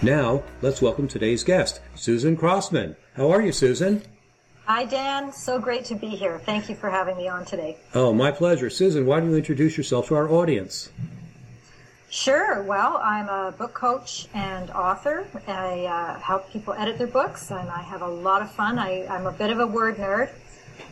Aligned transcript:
Now, 0.00 0.44
let's 0.62 0.80
welcome 0.80 1.08
today's 1.08 1.42
guest, 1.42 1.80
Susan 1.96 2.36
Crossman. 2.36 2.94
How 3.16 3.32
are 3.32 3.42
you, 3.42 3.50
Susan? 3.50 4.02
Hi, 4.64 4.84
Dan. 4.84 5.32
So 5.32 5.58
great 5.58 5.86
to 5.86 5.96
be 5.96 6.10
here. 6.10 6.38
Thank 6.38 6.68
you 6.68 6.76
for 6.76 6.88
having 6.88 7.16
me 7.16 7.26
on 7.26 7.44
today. 7.44 7.78
Oh, 7.94 8.12
my 8.12 8.30
pleasure. 8.30 8.70
Susan, 8.70 9.06
why 9.06 9.18
don't 9.18 9.30
you 9.30 9.36
introduce 9.36 9.76
yourself 9.76 10.06
to 10.08 10.14
our 10.14 10.30
audience? 10.30 10.90
Sure. 12.10 12.62
Well, 12.62 12.98
I'm 12.98 13.28
a 13.28 13.50
book 13.50 13.74
coach 13.74 14.28
and 14.34 14.70
author. 14.70 15.26
I 15.48 15.86
uh, 15.86 16.20
help 16.20 16.48
people 16.52 16.74
edit 16.74 16.96
their 16.98 17.08
books, 17.08 17.50
and 17.50 17.68
I 17.68 17.82
have 17.82 18.02
a 18.02 18.08
lot 18.08 18.40
of 18.40 18.52
fun. 18.52 18.78
I, 18.78 19.04
am 19.08 19.26
a 19.26 19.32
bit 19.32 19.50
of 19.50 19.58
a 19.58 19.66
word 19.66 19.96
nerd, 19.96 20.30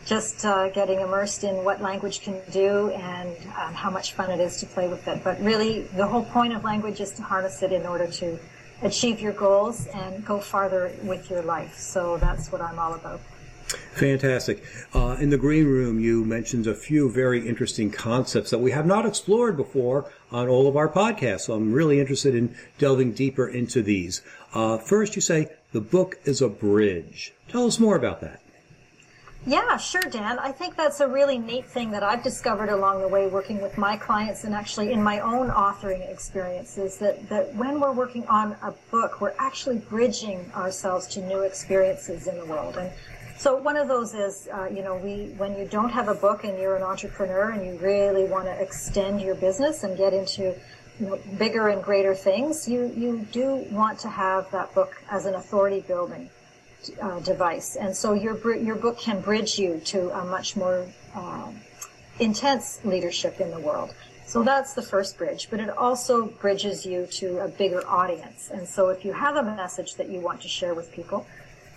just 0.05 0.43
uh, 0.43 0.67
getting 0.67 0.99
immersed 0.99 1.45
in 1.45 1.63
what 1.63 1.81
language 1.81 2.23
can 2.23 2.41
do 2.51 2.89
and 2.89 3.37
um, 3.57 3.73
how 3.73 3.89
much 3.89 4.13
fun 4.13 4.31
it 4.31 4.41
is 4.41 4.57
to 4.57 4.65
play 4.65 4.89
with 4.89 5.07
it. 5.07 5.23
But 5.23 5.41
really, 5.41 5.83
the 5.95 6.05
whole 6.05 6.25
point 6.25 6.53
of 6.53 6.65
language 6.65 6.99
is 6.99 7.11
to 7.11 7.21
harness 7.21 7.63
it 7.63 7.71
in 7.71 7.85
order 7.85 8.07
to 8.07 8.37
achieve 8.81 9.19
your 9.19 9.33
goals 9.33 9.87
and 9.87 10.25
go 10.25 10.39
farther 10.39 10.91
with 11.03 11.29
your 11.29 11.41
life. 11.41 11.77
So 11.77 12.17
that's 12.17 12.51
what 12.51 12.61
I'm 12.61 12.79
all 12.79 12.93
about. 12.93 13.19
Fantastic. 13.67 14.63
Uh, 14.93 15.17
in 15.19 15.29
the 15.29 15.37
green 15.37 15.65
room, 15.65 15.99
you 15.99 16.23
mentioned 16.23 16.67
a 16.67 16.73
few 16.73 17.11
very 17.11 17.47
interesting 17.47 17.91
concepts 17.91 18.49
that 18.51 18.59
we 18.59 18.71
have 18.71 18.85
not 18.85 19.05
explored 19.05 19.57
before 19.57 20.09
on 20.31 20.47
all 20.47 20.67
of 20.67 20.77
our 20.77 20.87
podcasts. 20.87 21.41
So 21.41 21.53
I'm 21.53 21.73
really 21.73 21.99
interested 21.99 22.33
in 22.33 22.55
delving 22.77 23.11
deeper 23.11 23.47
into 23.47 23.81
these. 23.81 24.21
Uh, 24.53 24.77
first, 24.77 25.15
you 25.15 25.21
say 25.21 25.49
the 25.73 25.81
book 25.81 26.17
is 26.23 26.41
a 26.41 26.47
bridge. 26.47 27.33
Tell 27.49 27.65
us 27.65 27.79
more 27.79 27.97
about 27.97 28.21
that. 28.21 28.41
Yeah, 29.45 29.77
sure, 29.77 30.01
Dan. 30.01 30.39
I 30.39 30.51
think 30.51 30.75
that's 30.75 30.99
a 30.99 31.07
really 31.07 31.37
neat 31.37 31.65
thing 31.65 31.91
that 31.91 32.03
I've 32.03 32.21
discovered 32.21 32.69
along 32.69 33.01
the 33.01 33.07
way 33.07 33.27
working 33.27 33.61
with 33.61 33.77
my 33.77 33.95
clients 33.95 34.43
and 34.43 34.53
actually 34.53 34.91
in 34.91 35.01
my 35.01 35.19
own 35.21 35.49
authoring 35.49 36.09
experiences 36.11 36.97
that, 36.97 37.29
that 37.29 37.55
when 37.55 37.79
we're 37.79 37.93
working 37.93 38.27
on 38.27 38.57
a 38.61 38.73
book, 38.91 39.21
we're 39.21 39.35
actually 39.39 39.77
bridging 39.77 40.51
ourselves 40.53 41.07
to 41.09 41.21
new 41.25 41.43
experiences 41.43 42.27
in 42.27 42.37
the 42.37 42.45
world. 42.45 42.75
And 42.75 42.91
so 43.37 43.55
one 43.55 43.77
of 43.77 43.87
those 43.87 44.13
is, 44.13 44.49
uh, 44.53 44.65
you 44.65 44.83
know, 44.83 44.97
we 44.97 45.33
when 45.37 45.57
you 45.57 45.65
don't 45.65 45.89
have 45.89 46.09
a 46.09 46.15
book 46.15 46.43
and 46.43 46.59
you're 46.59 46.75
an 46.75 46.83
entrepreneur 46.83 47.51
and 47.51 47.65
you 47.65 47.77
really 47.77 48.25
want 48.25 48.45
to 48.45 48.61
extend 48.61 49.21
your 49.21 49.35
business 49.35 49.83
and 49.83 49.95
get 49.97 50.13
into 50.13 50.55
you 50.99 51.05
know, 51.05 51.19
bigger 51.37 51.69
and 51.69 51.81
greater 51.81 52.15
things, 52.15 52.67
you, 52.67 52.91
you 52.97 53.25
do 53.31 53.65
want 53.71 53.99
to 53.99 54.09
have 54.09 54.49
that 54.51 54.73
book 54.73 55.01
as 55.09 55.25
an 55.25 55.35
authority 55.35 55.81
building 55.81 56.29
uh, 57.01 57.19
device. 57.19 57.75
And 57.75 57.95
so 57.95 58.13
your, 58.13 58.35
your 58.55 58.75
book 58.75 58.99
can 58.99 59.21
bridge 59.21 59.57
you 59.59 59.79
to 59.85 60.09
a 60.17 60.25
much 60.25 60.55
more 60.55 60.85
uh, 61.15 61.51
intense 62.19 62.79
leadership 62.83 63.39
in 63.39 63.51
the 63.51 63.59
world. 63.59 63.93
So 64.25 64.43
that's 64.43 64.73
the 64.73 64.81
first 64.81 65.17
bridge, 65.17 65.47
but 65.49 65.61
it 65.61 65.69
also 65.69 66.25
bridges 66.25 66.85
you 66.85 67.07
to 67.11 67.39
a 67.39 67.47
bigger 67.47 67.87
audience. 67.87 68.49
And 68.51 68.67
so 68.67 68.89
if 68.89 69.05
you 69.05 69.13
have 69.13 69.37
a 69.37 69.43
message 69.43 69.95
that 69.95 70.09
you 70.09 70.19
want 70.19 70.41
to 70.41 70.49
share 70.49 70.73
with 70.73 70.91
people, 70.91 71.25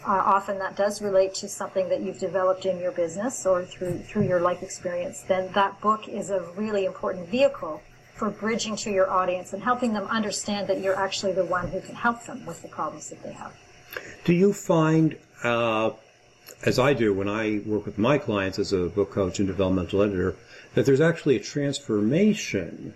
uh, 0.05 0.12
often 0.12 0.58
that 0.58 0.77
does 0.77 1.02
relate 1.02 1.34
to 1.34 1.48
something 1.48 1.89
that 1.91 2.00
you've 2.00 2.19
developed 2.19 2.64
in 2.64 2.80
your 2.80 2.91
business 2.91 3.46
or 3.46 3.64
through 3.64 3.98
through 3.98 4.27
your 4.27 4.40
life 4.40 4.63
experience. 4.63 5.20
Then 5.20 5.52
that 5.52 5.80
book 5.80 6.08
is 6.08 6.30
a 6.30 6.40
really 6.57 6.86
important 6.86 7.29
vehicle 7.29 7.83
for 8.14 8.30
bridging 8.30 8.77
to 8.77 8.90
your 8.90 9.11
audience 9.11 9.52
and 9.52 9.63
helping 9.63 9.92
them 9.92 10.07
understand 10.08 10.67
that 10.68 10.80
you're 10.80 10.96
actually 10.96 11.33
the 11.33 11.45
one 11.45 11.68
who 11.68 11.80
can 11.80 11.95
help 11.95 12.24
them 12.24 12.45
with 12.46 12.63
the 12.63 12.68
problems 12.68 13.11
that 13.11 13.23
they 13.23 13.33
have. 13.33 13.55
Do 14.24 14.33
you 14.33 14.52
find, 14.52 15.17
uh, 15.42 15.90
as 16.64 16.78
I 16.78 16.92
do 16.92 17.14
when 17.14 17.28
I 17.28 17.62
work 17.64 17.86
with 17.86 17.98
my 17.98 18.18
clients 18.18 18.58
as 18.58 18.73
a 18.73 18.86
book 18.86 19.12
coach 19.12 19.39
and 19.39 19.48
developmental 19.48 20.02
editor, 20.02 20.36
that 20.74 20.86
there's 20.86 21.01
actually 21.01 21.36
a 21.36 21.40
transformation 21.40 22.95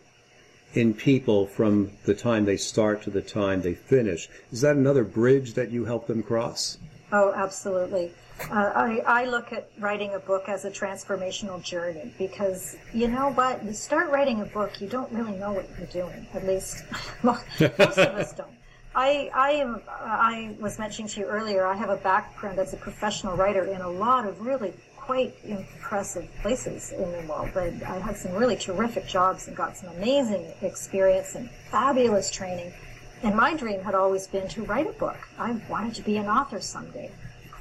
in 0.74 0.94
people 0.94 1.46
from 1.46 1.90
the 2.04 2.14
time 2.14 2.44
they 2.44 2.56
start 2.56 3.02
to 3.02 3.10
the 3.10 3.22
time 3.22 3.62
they 3.62 3.74
finish? 3.74 4.28
Is 4.52 4.60
that 4.62 4.76
another 4.76 5.04
bridge 5.04 5.54
that 5.54 5.70
you 5.70 5.84
help 5.84 6.06
them 6.06 6.22
cross? 6.22 6.78
Oh, 7.12 7.32
absolutely. 7.34 8.12
Uh, 8.50 8.72
I, 8.74 9.02
I 9.06 9.24
look 9.26 9.52
at 9.52 9.70
writing 9.78 10.14
a 10.14 10.18
book 10.18 10.48
as 10.48 10.64
a 10.64 10.70
transformational 10.70 11.62
journey 11.62 12.12
because 12.18 12.76
you 12.92 13.06
know 13.06 13.30
what? 13.30 13.64
You 13.64 13.72
start 13.72 14.10
writing 14.10 14.40
a 14.40 14.46
book, 14.46 14.80
you 14.80 14.88
don't 14.88 15.10
really 15.12 15.36
know 15.36 15.52
what 15.52 15.68
you're 15.78 15.86
doing. 15.86 16.26
At 16.34 16.44
least 16.44 16.84
most 17.22 17.44
of 17.60 17.80
us 17.80 18.32
don't. 18.32 18.50
I, 18.94 19.30
I 19.34 19.50
am. 19.52 19.76
Uh, 19.88 20.02
I 20.02 20.56
was 20.60 20.78
mentioning 20.78 21.08
to 21.08 21.20
you 21.20 21.26
earlier. 21.26 21.66
I 21.66 21.74
have 21.74 21.90
a 21.90 21.96
background 21.96 22.58
as 22.58 22.74
a 22.74 22.76
professional 22.76 23.36
writer 23.36 23.64
in 23.64 23.80
a 23.80 23.88
lot 23.88 24.26
of 24.26 24.40
really 24.40 24.72
quite 24.96 25.34
impressive 25.44 26.28
places 26.40 26.92
in 26.92 27.10
the 27.12 27.24
world. 27.28 27.50
But 27.52 27.74
I 27.82 27.98
had 27.98 28.16
some 28.16 28.32
really 28.32 28.56
terrific 28.56 29.06
jobs 29.06 29.48
and 29.48 29.56
got 29.56 29.76
some 29.76 29.90
amazing 29.96 30.46
experience 30.62 31.34
and 31.34 31.50
fabulous 31.70 32.30
training. 32.30 32.72
And 33.22 33.34
my 33.34 33.54
dream 33.54 33.80
had 33.82 33.94
always 33.94 34.26
been 34.26 34.48
to 34.48 34.64
write 34.64 34.86
a 34.86 34.92
book. 34.92 35.16
I 35.38 35.60
wanted 35.68 35.94
to 35.96 36.02
be 36.02 36.16
an 36.16 36.26
author 36.26 36.60
someday. 36.60 37.10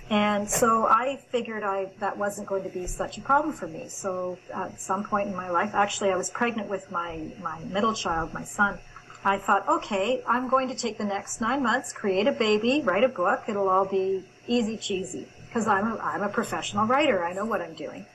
And 0.09 0.47
so 0.47 0.85
I 0.85 1.15
figured 1.29 1.63
I 1.63 1.89
that 1.99 2.15
wasn't 2.15 2.47
going 2.47 2.63
to 2.63 2.69
be 2.69 2.85
such 2.85 3.17
a 3.17 3.21
problem 3.21 3.53
for 3.53 3.67
me. 3.67 3.87
So 3.87 4.37
at 4.53 4.79
some 4.79 5.03
point 5.03 5.29
in 5.29 5.35
my 5.35 5.49
life, 5.49 5.71
actually, 5.73 6.11
I 6.11 6.15
was 6.15 6.29
pregnant 6.29 6.69
with 6.69 6.91
my 6.91 7.31
my 7.41 7.59
middle 7.63 7.93
child, 7.93 8.33
my 8.33 8.43
son 8.43 8.77
I 9.25 9.37
thought, 9.37 9.67
okay, 9.67 10.21
I'm 10.27 10.49
going 10.49 10.67
to 10.67 10.75
take 10.75 10.97
the 10.97 11.05
next 11.05 11.39
nine 11.39 11.63
months, 11.63 11.93
create 11.93 12.27
a 12.27 12.31
baby, 12.31 12.81
write 12.81 13.03
a 13.03 13.09
book. 13.09 13.43
It'll 13.47 13.69
all 13.69 13.85
be 13.85 14.25
easy 14.47 14.75
cheesy 14.77 15.27
because 15.47 15.67
I'm 15.67 15.93
a, 15.93 15.97
I'm 15.97 16.23
a 16.23 16.29
professional 16.29 16.85
writer. 16.85 17.23
I 17.23 17.31
know 17.33 17.45
what 17.45 17.61
I'm 17.61 17.73
doing. 17.73 18.05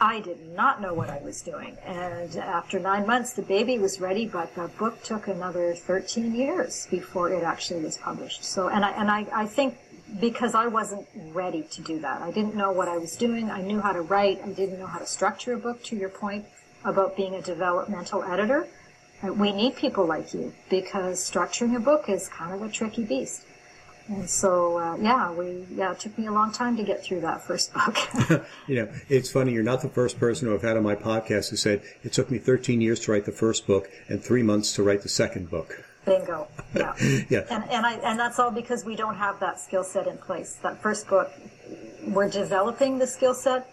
I 0.00 0.20
did 0.20 0.54
not 0.54 0.82
know 0.82 0.94
what 0.94 1.08
I 1.08 1.20
was 1.20 1.42
doing. 1.42 1.76
And 1.86 2.36
after 2.36 2.78
nine 2.80 3.06
months, 3.06 3.34
the 3.34 3.42
baby 3.42 3.78
was 3.78 4.00
ready, 4.00 4.26
but 4.26 4.54
the 4.54 4.68
book 4.68 5.02
took 5.04 5.28
another 5.28 5.74
13 5.74 6.34
years 6.34 6.88
before 6.90 7.32
it 7.32 7.44
actually 7.44 7.84
was 7.84 7.96
published. 7.98 8.44
So, 8.44 8.68
and 8.68 8.84
I, 8.84 8.90
and 8.90 9.10
I, 9.10 9.26
I 9.32 9.46
think 9.46 9.78
because 10.20 10.54
I 10.54 10.66
wasn't 10.66 11.06
ready 11.32 11.62
to 11.62 11.82
do 11.82 12.00
that. 12.00 12.20
I 12.20 12.30
didn't 12.30 12.56
know 12.56 12.72
what 12.72 12.88
I 12.88 12.98
was 12.98 13.16
doing. 13.16 13.50
I 13.50 13.62
knew 13.62 13.80
how 13.80 13.92
to 13.92 14.02
write. 14.02 14.40
I 14.44 14.48
didn't 14.48 14.78
know 14.78 14.86
how 14.86 14.98
to 14.98 15.06
structure 15.06 15.54
a 15.54 15.58
book 15.58 15.82
to 15.84 15.96
your 15.96 16.10
point 16.10 16.44
about 16.84 17.16
being 17.16 17.34
a 17.36 17.40
developmental 17.40 18.22
editor. 18.24 18.66
We 19.22 19.52
need 19.52 19.76
people 19.76 20.04
like 20.04 20.34
you 20.34 20.52
because 20.68 21.18
structuring 21.18 21.76
a 21.76 21.80
book 21.80 22.08
is 22.08 22.28
kind 22.28 22.52
of 22.54 22.62
a 22.62 22.68
tricky 22.70 23.04
beast. 23.04 23.44
And 24.08 24.28
so, 24.28 24.78
uh, 24.78 24.96
yeah, 24.96 25.30
we 25.32 25.64
yeah, 25.70 25.92
it 25.92 26.00
took 26.00 26.18
me 26.18 26.26
a 26.26 26.32
long 26.32 26.50
time 26.52 26.76
to 26.76 26.82
get 26.82 27.04
through 27.04 27.20
that 27.20 27.42
first 27.42 27.72
book. 27.72 27.96
you 28.66 28.74
know, 28.74 28.92
it's 29.08 29.30
funny. 29.30 29.52
You're 29.52 29.62
not 29.62 29.80
the 29.80 29.88
first 29.88 30.18
person 30.18 30.48
who 30.48 30.54
I've 30.54 30.62
had 30.62 30.76
on 30.76 30.82
my 30.82 30.96
podcast 30.96 31.50
who 31.50 31.56
said 31.56 31.82
it 32.02 32.12
took 32.12 32.30
me 32.30 32.38
13 32.38 32.80
years 32.80 32.98
to 33.00 33.12
write 33.12 33.26
the 33.26 33.32
first 33.32 33.66
book 33.66 33.88
and 34.08 34.22
three 34.22 34.42
months 34.42 34.74
to 34.74 34.82
write 34.82 35.02
the 35.02 35.08
second 35.08 35.50
book. 35.50 35.84
Bingo. 36.04 36.48
Yeah. 36.74 36.94
yeah. 37.28 37.44
And 37.50 37.64
and 37.70 37.86
I 37.86 37.94
and 37.94 38.18
that's 38.18 38.38
all 38.38 38.50
because 38.50 38.84
we 38.84 38.96
don't 38.96 39.14
have 39.14 39.38
that 39.40 39.60
skill 39.60 39.84
set 39.84 40.06
in 40.08 40.18
place. 40.18 40.58
That 40.62 40.82
first 40.82 41.08
book, 41.08 41.30
we're 42.08 42.28
developing 42.28 42.98
the 42.98 43.06
skill 43.06 43.34
set, 43.34 43.70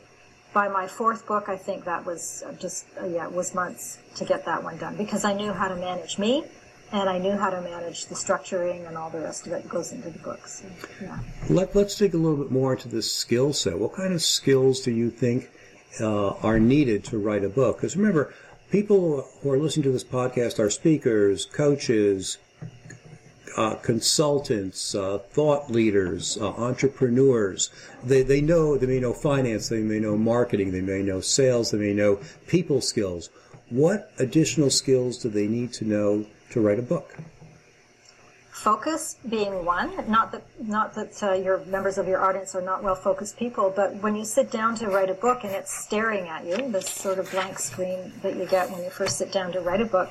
by 0.54 0.68
my 0.68 0.88
fourth 0.88 1.28
book, 1.28 1.48
I 1.48 1.58
think 1.58 1.86
that 1.86 2.06
was 2.06 2.44
just, 2.60 2.86
uh, 3.00 3.06
yeah, 3.06 3.26
it 3.26 3.32
was 3.32 3.54
months 3.54 4.00
to 4.16 4.26
get 4.26 4.46
that 4.46 4.64
one 4.64 4.78
done 4.78 4.96
because 4.96 5.24
I 5.24 5.34
knew 5.34 5.54
how 5.54 5.68
to 5.68 5.76
manage 5.76 6.18
me 6.18 6.44
and 6.92 7.08
I 7.08 7.20
knew 7.20 7.38
how 7.38 7.50
to 7.50 7.62
manage 7.62 8.08
the 8.08 8.16
structuring 8.16 8.88
and 8.88 8.98
all 8.98 9.10
the 9.10 9.20
rest 9.20 9.46
of 9.46 9.54
it 9.54 9.70
goes 9.70 9.92
into 9.92 10.10
the 10.10 10.20
books. 10.20 10.64
Yeah. 11.02 11.20
Let, 11.50 11.76
us 11.76 11.98
dig 11.98 12.16
a 12.16 12.18
little 12.18 12.38
bit 12.38 12.52
more 12.52 12.74
into 12.74 12.88
this 12.88 13.12
skill 13.12 13.54
set. 13.54 13.78
What 13.78 13.94
kind 13.94 14.14
of 14.14 14.22
skills 14.22 14.82
do 14.82 14.92
you 14.92 15.12
think 15.12 15.52
uh, 16.02 16.30
are 16.30 16.60
needed 16.60 17.04
to 17.06 17.20
write 17.20 17.44
a 17.44 17.50
book? 17.50 17.78
Because 17.78 17.96
remember, 17.96 18.34
people 18.72 19.28
who 19.42 19.52
are 19.52 19.58
listening 19.58 19.84
to 19.84 19.92
this 19.92 20.04
podcast 20.04 20.58
are 20.58 20.70
speakers, 20.70 21.46
coaches, 21.46 22.40
uh, 23.58 23.76
consultants, 23.76 24.96
uh, 24.96 25.20
thought 25.20 25.70
leaders, 25.72 26.38
uh, 26.38 26.50
entrepreneurs. 26.50 27.70
They, 28.04 28.24
they 28.24 28.42
know, 28.42 28.78
they 28.78 28.88
may 28.88 29.00
know 29.00 29.14
finance, 29.14 29.70
they 29.70 29.82
may 29.82 30.00
know 30.00 30.18
marketing, 30.18 30.72
they 30.72 30.82
may 30.82 31.02
know 31.02 31.22
sales, 31.22 31.72
they 31.72 31.78
may 31.78 31.94
know 31.94 32.20
people 32.48 32.82
skills. 32.82 33.30
What 33.70 34.12
additional 34.18 34.70
skills 34.70 35.18
do 35.18 35.30
they 35.30 35.48
need 35.48 35.74
to 35.74 35.86
know 35.86 36.26
to 36.52 36.62
write 36.62 36.80
a 36.80 36.84
book? 36.84 37.18
Focus 38.52 39.16
being 39.30 39.64
one. 39.64 39.94
Not 40.12 40.34
that 40.34 40.44
not 40.60 40.94
that 40.96 41.24
uh, 41.24 41.32
your 41.32 41.64
members 41.66 41.98
of 41.98 42.10
your 42.10 42.22
audience 42.22 42.56
are 42.56 42.62
not 42.62 42.84
well 42.84 42.96
focused 42.96 43.38
people, 43.38 43.72
but 43.74 43.96
when 44.04 44.18
you 44.18 44.26
sit 44.26 44.52
down 44.52 44.76
to 44.76 44.90
write 44.90 45.10
a 45.10 45.14
book 45.14 45.46
and 45.46 45.54
it's 45.54 45.72
staring 45.86 46.28
at 46.28 46.46
you, 46.46 46.70
this 46.70 46.90
sort 46.90 47.20
of 47.20 47.32
blank 47.32 47.58
screen 47.58 48.12
that 48.22 48.36
you 48.36 48.46
get 48.46 48.70
when 48.70 48.84
you 48.84 48.90
first 48.90 49.18
sit 49.18 49.32
down 49.32 49.54
to 49.54 49.62
write 49.62 49.80
a 49.80 49.86
book, 49.86 50.10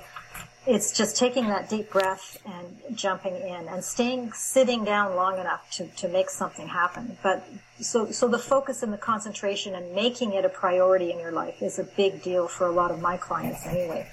it's 0.69 0.93
just 0.93 1.17
taking 1.17 1.49
that 1.49 1.71
deep 1.71 1.91
breath 1.91 2.39
and 2.45 2.97
jumping 2.97 3.35
in 3.35 3.69
and 3.69 3.83
staying 3.83 4.33
sitting 4.35 4.85
down 4.85 5.17
long 5.17 5.39
enough 5.39 5.69
to, 5.71 5.87
to 5.97 6.09
make 6.09 6.29
something 6.29 6.69
happen. 6.69 7.17
But 7.23 7.49
so 7.81 8.11
so 8.11 8.29
the 8.29 8.39
focus 8.39 8.83
and 8.83 8.93
the 8.93 8.99
concentration 8.99 9.75
and 9.75 9.95
making 9.95 10.35
it 10.35 10.45
a 10.45 10.51
priority 10.51 11.11
in 11.11 11.19
your 11.19 11.33
life 11.33 11.63
is 11.63 11.79
a 11.79 11.85
big 11.85 12.23
deal 12.23 12.49
for 12.49 12.67
a 12.67 12.71
lot 12.71 12.91
of 12.91 13.01
my 13.01 13.17
clients 13.17 13.65
anyway 13.67 14.07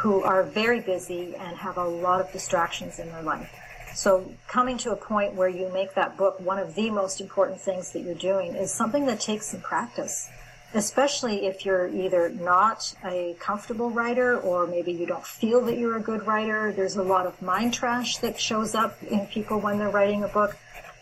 who 0.00 0.22
are 0.22 0.42
very 0.42 0.80
busy 0.80 1.36
and 1.36 1.56
have 1.56 1.76
a 1.76 1.86
lot 1.86 2.20
of 2.20 2.32
distractions 2.32 2.98
in 2.98 3.08
their 3.10 3.22
life. 3.22 3.50
So 3.94 4.32
coming 4.48 4.78
to 4.78 4.90
a 4.90 4.96
point 4.96 5.34
where 5.34 5.48
you 5.48 5.72
make 5.72 5.94
that 5.94 6.16
book 6.16 6.40
one 6.40 6.58
of 6.58 6.74
the 6.74 6.90
most 6.90 7.20
important 7.20 7.60
things 7.60 7.92
that 7.92 8.00
you're 8.00 8.14
doing 8.14 8.56
is 8.56 8.72
something 8.72 9.06
that 9.06 9.20
takes 9.20 9.46
some 9.46 9.60
practice 9.60 10.28
especially 10.74 11.46
if 11.46 11.64
you're 11.64 11.88
either 11.88 12.28
not 12.30 12.94
a 13.04 13.34
comfortable 13.40 13.90
writer 13.90 14.38
or 14.38 14.66
maybe 14.66 14.92
you 14.92 15.06
don't 15.06 15.26
feel 15.26 15.60
that 15.62 15.78
you're 15.78 15.96
a 15.96 16.00
good 16.00 16.26
writer. 16.26 16.72
There's 16.72 16.96
a 16.96 17.02
lot 17.02 17.26
of 17.26 17.40
mind 17.42 17.74
trash 17.74 18.18
that 18.18 18.38
shows 18.38 18.74
up 18.74 19.02
in 19.02 19.26
people 19.26 19.60
when 19.60 19.78
they're 19.78 19.90
writing 19.90 20.22
a 20.22 20.28
book. 20.28 20.56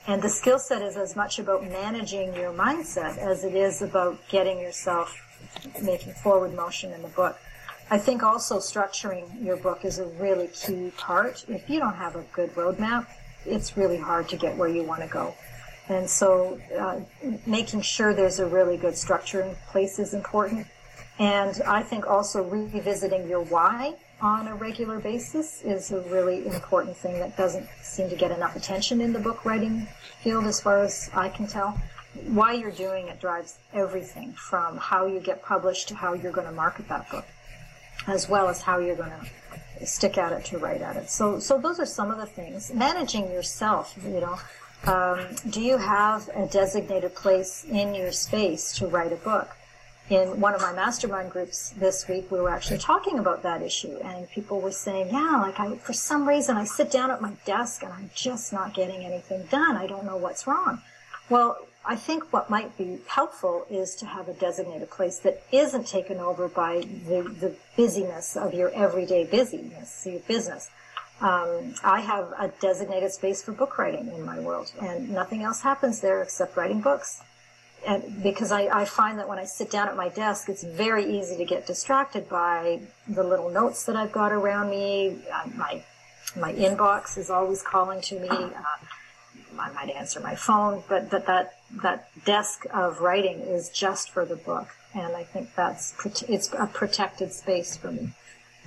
And 0.06 0.22
the 0.22 0.30
skill 0.30 0.58
set 0.58 0.80
is 0.80 0.96
as 0.96 1.16
much 1.16 1.38
about 1.38 1.62
managing 1.64 2.34
your 2.34 2.52
mindset 2.52 3.18
as 3.18 3.44
it 3.44 3.54
is 3.54 3.82
about 3.82 4.18
getting 4.28 4.58
yourself 4.58 5.22
making 5.82 6.14
forward 6.14 6.54
motion 6.54 6.92
in 6.92 7.02
the 7.02 7.08
book. 7.08 7.38
I 7.90 7.98
think 7.98 8.22
also 8.22 8.58
structuring 8.58 9.44
your 9.44 9.56
book 9.56 9.84
is 9.84 9.98
a 9.98 10.06
really 10.06 10.48
key 10.48 10.92
part. 10.96 11.44
If 11.48 11.68
you 11.68 11.78
don't 11.78 11.94
have 11.94 12.16
a 12.16 12.22
good 12.32 12.54
roadmap, 12.54 13.06
it's 13.44 13.76
really 13.76 13.98
hard 13.98 14.28
to 14.30 14.36
get 14.36 14.56
where 14.56 14.68
you 14.68 14.82
want 14.82 15.02
to 15.02 15.08
go. 15.08 15.34
And 15.88 16.08
so 16.08 16.60
uh, 16.78 17.00
making 17.46 17.80
sure 17.80 18.12
there's 18.12 18.38
a 18.38 18.46
really 18.46 18.76
good 18.76 18.96
structure 18.96 19.40
in 19.40 19.54
place 19.70 19.98
is 19.98 20.12
important. 20.12 20.66
And 21.18 21.60
I 21.62 21.82
think 21.82 22.06
also 22.06 22.44
revisiting 22.44 23.28
your 23.28 23.40
why 23.40 23.94
on 24.20 24.48
a 24.48 24.54
regular 24.54 24.98
basis 24.98 25.62
is 25.62 25.90
a 25.90 26.00
really 26.02 26.46
important 26.46 26.96
thing 26.96 27.18
that 27.20 27.36
doesn't 27.36 27.66
seem 27.82 28.08
to 28.10 28.16
get 28.16 28.30
enough 28.30 28.54
attention 28.56 29.00
in 29.00 29.12
the 29.12 29.18
book 29.18 29.44
writing 29.44 29.86
field 30.22 30.44
as 30.44 30.60
far 30.60 30.82
as 30.82 31.10
I 31.14 31.28
can 31.28 31.46
tell. 31.46 31.80
Why 32.26 32.52
you're 32.52 32.70
doing 32.70 33.08
it 33.08 33.20
drives 33.20 33.58
everything 33.72 34.32
from 34.32 34.76
how 34.76 35.06
you 35.06 35.20
get 35.20 35.42
published 35.42 35.88
to 35.88 35.94
how 35.94 36.14
you're 36.14 36.32
going 36.32 36.46
to 36.46 36.52
market 36.52 36.88
that 36.88 37.08
book, 37.10 37.26
as 38.06 38.28
well 38.28 38.48
as 38.48 38.60
how 38.60 38.78
you're 38.78 38.96
going 38.96 39.10
to 39.10 39.86
stick 39.86 40.18
at 40.18 40.32
it 40.32 40.44
to 40.46 40.58
write 40.58 40.82
at 40.82 40.96
it. 40.96 41.10
So, 41.10 41.38
so 41.38 41.58
those 41.60 41.78
are 41.78 41.86
some 41.86 42.10
of 42.10 42.18
the 42.18 42.26
things. 42.26 42.72
Managing 42.74 43.30
yourself, 43.30 43.96
you 44.02 44.20
know, 44.20 44.38
um, 44.86 45.26
do 45.48 45.60
you 45.60 45.76
have 45.76 46.28
a 46.34 46.46
designated 46.46 47.14
place 47.14 47.64
in 47.64 47.94
your 47.94 48.12
space 48.12 48.72
to 48.78 48.86
write 48.86 49.12
a 49.12 49.16
book? 49.16 49.56
In 50.08 50.40
one 50.40 50.54
of 50.54 50.62
my 50.62 50.72
mastermind 50.72 51.30
groups 51.30 51.70
this 51.76 52.08
week, 52.08 52.30
we 52.30 52.40
were 52.40 52.48
actually 52.48 52.78
talking 52.78 53.18
about 53.18 53.42
that 53.42 53.60
issue, 53.60 53.98
and 54.02 54.30
people 54.30 54.58
were 54.60 54.72
saying, 54.72 55.08
"Yeah, 55.12 55.38
like 55.42 55.60
I, 55.60 55.76
for 55.76 55.92
some 55.92 56.26
reason, 56.26 56.56
I 56.56 56.64
sit 56.64 56.90
down 56.90 57.10
at 57.10 57.20
my 57.20 57.32
desk 57.44 57.82
and 57.82 57.92
I'm 57.92 58.10
just 58.14 58.50
not 58.50 58.72
getting 58.72 59.04
anything 59.04 59.42
done. 59.50 59.76
I 59.76 59.86
don't 59.86 60.06
know 60.06 60.16
what's 60.16 60.46
wrong." 60.46 60.80
Well, 61.28 61.58
I 61.84 61.96
think 61.96 62.32
what 62.32 62.50
might 62.50 62.76
be 62.76 62.98
helpful 63.06 63.66
is 63.70 63.94
to 63.96 64.06
have 64.06 64.28
a 64.28 64.32
designated 64.34 64.90
place 64.90 65.18
that 65.20 65.42
isn't 65.52 65.86
taken 65.86 66.18
over 66.18 66.48
by 66.48 66.80
the, 66.80 67.22
the 67.22 67.54
busyness 67.76 68.36
of 68.36 68.52
your 68.54 68.70
everyday 68.70 69.24
busyness, 69.24 70.06
your 70.06 70.20
business. 70.20 70.70
Um, 71.20 71.74
I 71.82 72.00
have 72.00 72.32
a 72.38 72.52
designated 72.60 73.12
space 73.12 73.42
for 73.42 73.52
book 73.52 73.76
writing 73.78 74.08
in 74.08 74.24
my 74.24 74.38
world, 74.38 74.72
and 74.80 75.10
nothing 75.10 75.42
else 75.42 75.62
happens 75.62 76.00
there 76.00 76.22
except 76.22 76.56
writing 76.56 76.80
books. 76.80 77.22
And 77.86 78.22
because 78.22 78.52
I, 78.52 78.66
I 78.66 78.84
find 78.84 79.18
that 79.18 79.28
when 79.28 79.38
I 79.38 79.44
sit 79.44 79.70
down 79.70 79.88
at 79.88 79.96
my 79.96 80.08
desk, 80.08 80.48
it's 80.48 80.62
very 80.62 81.18
easy 81.18 81.36
to 81.36 81.44
get 81.44 81.66
distracted 81.66 82.28
by 82.28 82.80
the 83.08 83.22
little 83.22 83.50
notes 83.50 83.84
that 83.86 83.96
I've 83.96 84.12
got 84.12 84.32
around 84.32 84.70
me. 84.70 85.18
Uh, 85.32 85.48
my 85.56 85.84
my 86.36 86.52
inbox 86.52 87.16
is 87.16 87.30
always 87.30 87.62
calling 87.62 88.00
to 88.02 88.20
me. 88.20 88.28
Uh, 88.28 88.62
I 89.58 89.72
might 89.72 89.90
answer 89.90 90.20
my 90.20 90.34
phone, 90.34 90.82
but 90.88 91.10
that 91.10 91.26
that 91.26 91.54
that 91.82 92.08
desk 92.24 92.64
of 92.72 93.00
writing 93.00 93.40
is 93.40 93.70
just 93.70 94.10
for 94.10 94.24
the 94.24 94.36
book, 94.36 94.68
and 94.94 95.16
I 95.16 95.24
think 95.24 95.54
that's 95.56 95.94
it's 96.28 96.52
a 96.52 96.66
protected 96.66 97.32
space 97.32 97.76
for 97.76 97.90
me. 97.90 98.12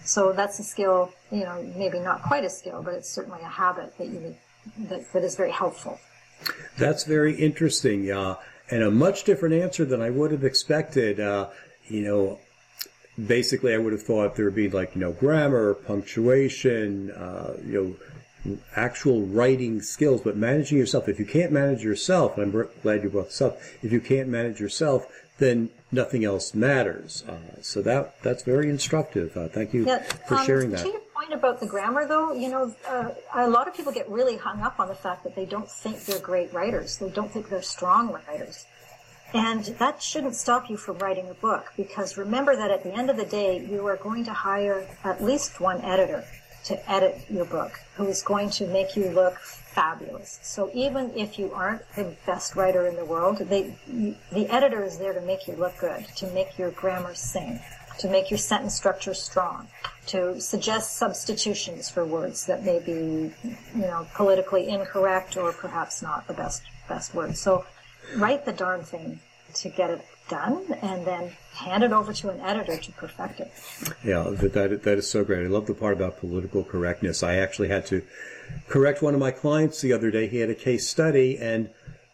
So 0.04 0.34
that's 0.34 0.60
a 0.60 0.64
skill, 0.64 1.12
you 1.32 1.42
know, 1.42 1.64
maybe 1.76 2.00
not 2.00 2.24
quite 2.24 2.44
a 2.44 2.50
skill, 2.50 2.82
but 2.84 2.94
it's 2.94 3.10
certainly 3.10 3.42
a 3.42 3.50
habit 3.50 3.98
that 3.98 4.08
you 4.08 4.36
that, 4.90 5.12
that 5.14 5.24
is 5.24 5.36
very 5.36 5.52
helpful. 5.52 6.00
That's 6.78 7.04
very 7.04 7.36
interesting, 7.36 8.12
uh, 8.12 8.36
and 8.70 8.84
a 8.84 8.92
much 8.92 9.24
different 9.24 9.56
answer 9.56 9.86
than 9.86 10.02
I 10.02 10.10
would 10.10 10.32
have 10.32 10.44
expected. 10.44 11.20
Uh, 11.20 11.50
you 11.88 12.02
know, 12.02 12.40
basically, 13.28 13.74
I 13.74 13.78
would 13.78 13.94
have 13.94 14.04
thought 14.04 14.36
there 14.36 14.46
would 14.46 14.56
be 14.56 14.70
like 14.70 14.96
you 14.96 15.02
know 15.02 15.12
grammar, 15.12 15.74
punctuation, 15.74 17.12
uh, 17.12 17.58
you 17.64 17.98
know, 18.46 18.58
actual 18.76 19.22
writing 19.22 19.82
skills, 19.82 20.22
but 20.22 20.36
managing 20.36 20.78
yourself. 20.78 21.08
If 21.08 21.20
you 21.20 21.26
can't 21.26 21.52
manage 21.52 21.84
yourself, 21.84 22.38
I'm 22.38 22.52
glad 22.82 23.04
you 23.04 23.10
brought 23.10 23.28
this 23.28 23.42
up. 23.42 23.60
If 23.84 23.92
you 23.92 24.00
can't 24.00 24.30
manage 24.30 24.60
yourself, 24.60 25.08
then 25.38 25.70
nothing 25.92 26.24
else 26.24 26.54
matters. 26.54 27.24
Uh, 27.28 27.62
so 27.62 27.82
that 27.82 28.22
that's 28.22 28.44
very 28.44 28.70
instructive. 28.70 29.36
Uh, 29.36 29.48
thank 29.48 29.74
you 29.74 29.86
yeah, 29.86 30.00
for 30.28 30.36
um, 30.36 30.46
sharing 30.46 30.72
that. 30.72 30.84
To 30.84 30.92
your 30.92 31.02
point 31.14 31.34
about 31.34 31.60
the 31.60 31.68
grammar, 31.68 32.08
though, 32.08 32.34
you 32.34 32.50
know, 32.50 32.74
uh, 32.88 33.10
a 33.36 33.50
lot 33.50 33.68
of 33.68 33.76
people 33.76 33.92
get 33.92 34.10
really 34.10 34.38
hung 34.38 34.62
up 34.62 34.80
on 34.80 34.88
the 34.88 34.96
fact 34.96 35.24
that 35.24 35.36
they 35.36 35.46
don't 35.46 35.70
think 35.70 36.04
they're 36.06 36.20
great 36.20 36.54
writers. 36.54 36.98
They 36.98 37.10
don't 37.10 37.32
think 37.32 37.50
they're 37.50 37.62
strong 37.62 38.12
writers. 38.12 38.66
And 39.34 39.64
that 39.64 40.02
shouldn't 40.02 40.36
stop 40.36 40.70
you 40.70 40.76
from 40.76 40.98
writing 40.98 41.30
a 41.30 41.34
book 41.34 41.72
because 41.78 42.18
remember 42.18 42.56
that 42.56 42.70
at 42.70 42.84
the 42.84 42.92
end 42.92 43.10
of 43.10 43.16
the 43.16 43.26
day, 43.26 43.66
you 43.66 43.88
are 43.88 43.96
going 43.96 44.26
to 44.26 44.34
hire 44.34 44.86
at 45.06 45.24
least 45.24 45.62
one 45.62 45.80
editor 45.82 46.26
to 46.66 46.92
edit 46.92 47.26
your 47.30 47.46
book 47.46 47.80
who 47.96 48.08
is 48.08 48.22
going 48.22 48.50
to 48.52 48.68
make 48.68 48.96
you 48.96 49.10
look 49.10 49.40
fabulous. 49.40 50.40
So 50.44 50.70
even 50.74 51.12
if 51.16 51.40
you 51.40 51.52
aren't 51.54 51.82
the 51.96 52.16
best 52.26 52.56
writer 52.56 52.86
in 52.88 52.96
the 52.96 53.06
world, 53.06 53.38
they, 53.38 53.74
the 54.32 54.48
editor 54.50 54.84
is 54.84 54.98
there 54.98 55.14
to 55.14 55.22
make 55.22 55.48
you 55.48 55.56
look 55.56 55.78
good, 55.80 56.06
to 56.18 56.28
make 56.28 56.58
your 56.58 56.72
grammar 56.72 57.16
sing, 57.16 57.60
to 58.00 58.10
make 58.10 58.30
your 58.30 58.38
sentence 58.38 58.76
structure 58.76 59.14
strong, 59.14 59.68
to 60.08 60.40
suggest 60.42 60.98
substitutions 60.98 61.90
for 61.90 62.06
words 62.06 62.46
that 62.46 62.64
may 62.64 62.80
be, 62.80 63.32
you 63.44 63.82
know, 63.82 64.08
politically 64.16 64.68
incorrect 64.68 65.38
or 65.38 65.54
perhaps 65.54 66.02
not 66.02 66.28
the 66.28 66.34
best 66.34 66.64
best 66.88 67.14
word. 67.14 67.38
So 67.38 67.66
write 68.18 68.46
the 68.46 68.54
darn 68.54 68.84
thing 68.84 69.20
to 69.56 69.70
get 69.70 69.90
it 69.90 70.06
done 70.32 70.66
and 70.82 71.06
then 71.06 71.32
hand 71.54 71.84
it 71.84 71.92
over 71.92 72.14
to 72.14 72.30
an 72.30 72.40
editor 72.42 72.78
to 72.78 72.92
perfect 72.94 73.42
it. 73.42 73.52
Yeah, 74.04 74.24
that, 74.30 74.54
that, 74.54 74.84
that 74.84 74.98
is 74.98 75.10
so 75.10 75.24
great. 75.24 75.46
I 75.46 75.50
love 75.50 75.68
the 75.68 75.76
part 75.76 75.94
about 75.94 76.20
political 76.20 76.64
correctness. 76.64 77.22
I 77.22 77.36
actually 77.36 77.68
had 77.68 77.86
to 77.88 78.02
correct 78.68 79.02
one 79.02 79.14
of 79.14 79.20
my 79.20 79.32
clients 79.32 79.82
the 79.82 79.94
other 79.94 80.10
day. 80.10 80.28
He 80.28 80.38
had 80.38 80.50
a 80.50 80.56
case 80.56 80.88
study, 80.88 81.38
and 81.38 81.70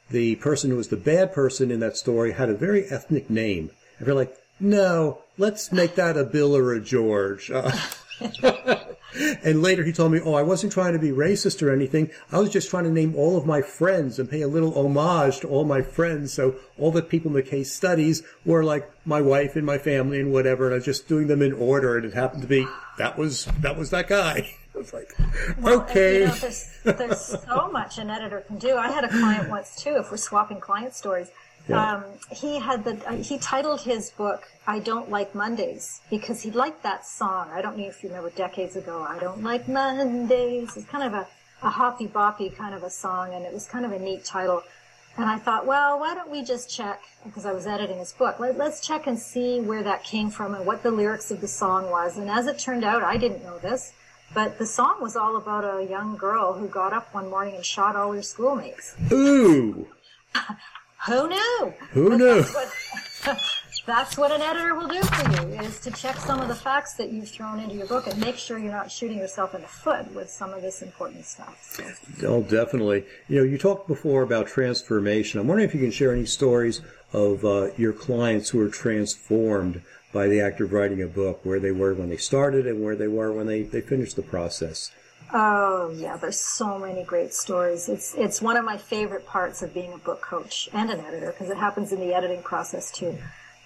the 0.10 0.36
person 0.38 0.72
who 0.72 0.77
was 0.77 0.89
the 0.89 0.98
bad 0.98 1.32
person 1.32 1.72
in 1.72 1.80
that 1.80 1.96
story 1.96 2.34
had 2.34 2.50
a 2.50 2.56
very 2.56 2.86
ethnic 2.86 3.30
name. 3.30 3.70
And 4.00 4.08
we're 4.08 4.15
like, 4.15 4.36
no, 4.60 5.20
let's 5.38 5.72
make 5.72 5.96
that 5.96 6.18
a 6.18 6.24
Bill 6.24 6.58
or 6.58 6.74
a 6.74 6.82
George. 6.82 7.51
Uh, 7.51 7.72
and 9.43 9.62
later 9.62 9.83
he 9.83 9.91
told 9.91 10.12
me, 10.12 10.19
oh, 10.24 10.33
I 10.33 10.43
wasn't 10.43 10.74
trying 10.74 10.93
to 10.93 11.00
be 11.00 11.09
racist 11.09 11.62
or 11.62 11.71
anything. 11.71 12.12
I 12.31 12.39
was 12.39 12.50
just 12.50 12.69
trying 12.69 12.83
to 12.86 12.91
name 12.91 13.15
all 13.15 13.38
of 13.38 13.45
my 13.45 13.62
friends 13.62 14.19
and 14.19 14.29
pay 14.29 14.41
a 14.41 14.47
little 14.47 14.77
homage 14.77 15.39
to 15.41 15.47
all 15.47 15.65
my 15.65 15.81
friends. 15.81 16.33
So 16.33 16.55
all 16.77 16.91
the 16.91 17.01
people 17.01 17.29
in 17.29 17.36
the 17.36 17.43
case 17.43 17.71
studies 17.71 18.24
were 18.45 18.63
like 18.63 18.89
my 19.05 19.21
wife 19.21 19.55
and 19.55 19.65
my 19.65 19.77
family 19.77 20.19
and 20.19 20.31
whatever. 20.31 20.65
And 20.65 20.74
I 20.74 20.77
was 20.77 20.86
just 20.86 21.07
doing 21.07 21.27
them 21.27 21.41
in 21.41 21.53
order. 21.53 21.97
And 21.97 22.05
it 22.05 22.13
happened 22.13 22.41
to 22.41 22.47
be, 22.47 22.67
that 22.97 23.17
was, 23.17 23.45
that 23.62 23.77
was 23.77 23.89
that 23.91 24.07
guy. 24.07 24.53
It's 24.79 24.93
like, 24.93 25.12
well, 25.59 25.81
okay. 25.81 26.19
You 26.19 26.27
know, 26.27 26.33
there's, 26.36 26.69
there's 26.83 27.19
so 27.19 27.67
much 27.71 27.97
an 27.97 28.12
editor 28.12 28.41
can 28.41 28.59
do. 28.59 28.77
I 28.77 28.91
had 28.91 29.03
a 29.03 29.09
client 29.09 29.50
once 29.50 29.75
too, 29.75 29.95
if 29.97 30.12
we're 30.12 30.17
swapping 30.17 30.59
client 30.59 30.93
stories. 30.93 31.31
Yeah. 31.67 31.95
Um, 31.95 32.03
he 32.31 32.59
had 32.59 32.83
the 32.83 32.95
uh, 33.07 33.15
he 33.15 33.38
titled 33.38 33.81
his 33.81 34.12
book 34.12 34.43
"I 34.65 34.79
Don't 34.79 35.09
Like 35.09 35.36
Mondays" 35.36 36.01
because 36.09 36.41
he 36.41 36.51
liked 36.51 36.83
that 36.83 37.05
song. 37.05 37.50
I 37.53 37.62
don't 37.62 37.77
know 37.77 37.88
if 37.88 38.03
you 38.03 38.09
remember 38.09 38.29
decades 38.29 38.75
ago. 38.75 39.05
"I 39.07 39.19
Don't 39.19 39.43
Like 39.43 39.67
Mondays." 39.67 40.77
It's 40.77 40.86
kind 40.86 41.03
of 41.03 41.13
a, 41.13 41.27
a 41.63 41.69
hoppy 41.69 42.07
boppy 42.07 42.55
kind 42.55 42.74
of 42.74 42.83
a 42.83 42.89
song, 42.89 43.33
and 43.33 43.45
it 43.45 43.53
was 43.53 43.65
kind 43.67 43.86
of 43.86 43.91
a 43.91 44.00
neat 44.00 44.24
title. 44.24 44.63
And 45.17 45.27
I 45.27 45.39
thought, 45.39 45.65
well, 45.65 46.00
why 46.00 46.13
don't 46.13 46.29
we 46.29 46.43
just 46.43 46.69
check 46.69 47.01
because 47.25 47.43
I 47.43 47.51
was 47.51 47.65
editing 47.65 47.97
his 47.97 48.13
book. 48.13 48.39
Let, 48.39 48.55
let's 48.55 48.86
check 48.86 49.07
and 49.07 49.17
see 49.17 49.59
where 49.59 49.81
that 49.81 50.03
came 50.03 50.29
from 50.29 50.53
and 50.53 50.63
what 50.63 50.83
the 50.83 50.91
lyrics 50.91 51.31
of 51.31 51.41
the 51.41 51.47
song 51.47 51.89
was. 51.89 52.17
And 52.17 52.29
as 52.29 52.45
it 52.45 52.59
turned 52.59 52.83
out, 52.83 53.01
I 53.01 53.17
didn't 53.17 53.43
know 53.43 53.57
this. 53.57 53.93
But 54.36 54.59
the 54.59 54.67
song 54.67 54.97
was 55.01 55.15
all 55.15 55.36
about 55.36 55.63
a 55.63 55.83
young 55.83 56.17
girl 56.17 56.53
who 56.53 56.67
got 56.67 56.93
up 56.93 57.13
one 57.15 57.31
morning 57.31 57.55
and 57.55 57.65
shot 57.65 57.95
all 57.95 58.12
her 58.12 58.21
schoolmates. 58.21 58.95
Ooh. 59.12 59.88
Who 61.08 61.30
knew? 61.30 61.74
Who 61.92 62.10
but 62.10 62.18
knew? 62.18 62.42
That's 62.42 62.54
what, 62.54 63.40
that's 63.86 64.18
what, 64.18 64.32
an 64.34 64.42
editor 64.42 64.76
will 64.76 64.90
do 64.90 65.02
for 65.02 65.32
you, 65.32 65.62
is 65.62 65.80
to 65.80 65.92
check 65.92 66.18
some 66.18 66.42
of 66.42 66.50
the 66.50 66.56
facts 66.56 66.96
that 66.96 67.14
you've 67.14 67.30
thrown 67.30 67.62
into 67.62 67.76
your 67.76 67.88
book 67.88 68.08
and 68.08 68.20
make 68.20 68.36
sure 68.36 68.60
you're 68.60 68.74
not 68.74 68.92
shooting 68.92 69.18
yourself 69.18 69.56
in 69.56 69.62
the 69.62 69.68
foot 69.68 70.14
with 70.14 70.30
some 70.30 70.54
of 70.54 70.62
this 70.62 70.82
important 70.82 71.26
stuff. 71.26 71.58
So. 71.62 72.28
Oh, 72.28 72.44
definitely. 72.44 73.06
You 73.30 73.38
know, 73.38 73.44
you 73.44 73.58
talked 73.58 73.88
before 73.88 74.22
about 74.22 74.48
transformation. 74.48 75.40
I'm 75.40 75.48
wondering 75.48 75.70
if 75.70 75.74
you 75.74 75.80
can 75.80 75.92
share 75.92 76.12
any 76.12 76.26
stories 76.26 76.82
of 77.14 77.46
uh, 77.46 77.70
your 77.78 77.94
clients 77.94 78.50
who 78.50 78.60
are 78.60 78.70
transformed 78.70 79.82
by 80.12 80.28
the 80.28 80.42
act 80.42 80.60
of 80.60 80.74
writing 80.74 81.02
a 81.02 81.08
book, 81.08 81.40
where 81.44 81.60
they 81.60 81.72
were 81.72 81.94
when 81.94 82.10
they 82.10 82.18
started 82.18 82.68
and 82.68 82.84
where 82.84 82.98
they 82.98 83.08
were 83.08 83.32
when 83.32 83.48
they, 83.48 83.64
they 83.64 83.80
finished 83.80 84.18
the 84.18 84.22
process. 84.22 84.92
Oh 85.34 85.93
yeah, 85.96 86.15
there's 86.15 86.39
so 86.39 86.79
many 86.79 87.03
great 87.03 87.34
stories. 87.34 87.89
It's 87.89 88.15
it's 88.15 88.41
one 88.41 88.55
of 88.55 88.63
my 88.63 88.77
favorite 88.77 89.25
parts 89.25 89.62
of 89.62 89.74
being 89.74 89.91
a 89.93 89.98
book 89.98 90.22
coach 90.22 90.69
and 90.74 90.89
an 90.89 91.01
editor 91.01 91.31
because 91.31 91.50
it 91.50 91.57
happens 91.57 91.91
in 91.91 92.00
the 92.00 92.13
editing 92.13 92.41
process 92.41 92.91
too. 92.91 93.17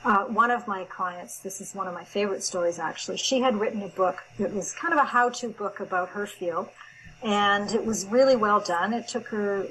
Uh, 0.03 0.25
one 0.25 0.50
of 0.50 0.68
my 0.68 0.84
clients, 0.86 1.38
this 1.38 1.62
is 1.62 1.75
one 1.75 1.88
of 1.88 1.94
my 1.94 2.03
favorite 2.03 2.44
stories 2.44 2.80
actually. 2.80 3.18
She 3.18 3.41
had 3.41 3.60
written 3.60 3.84
a 3.84 3.88
book. 3.89 4.24
It 4.39 4.51
was 4.51 4.72
kind 4.74 4.91
of 4.94 5.00
a 5.00 5.03
how-to 5.03 5.50
book 5.50 5.80
about 5.80 6.10
her 6.10 6.25
field, 6.25 6.70
and 7.22 7.72
it 7.72 7.86
was 7.86 8.08
really 8.08 8.36
well 8.36 8.60
done. 8.60 8.94
It 8.94 9.08
took 9.08 9.27
her, 9.27 9.68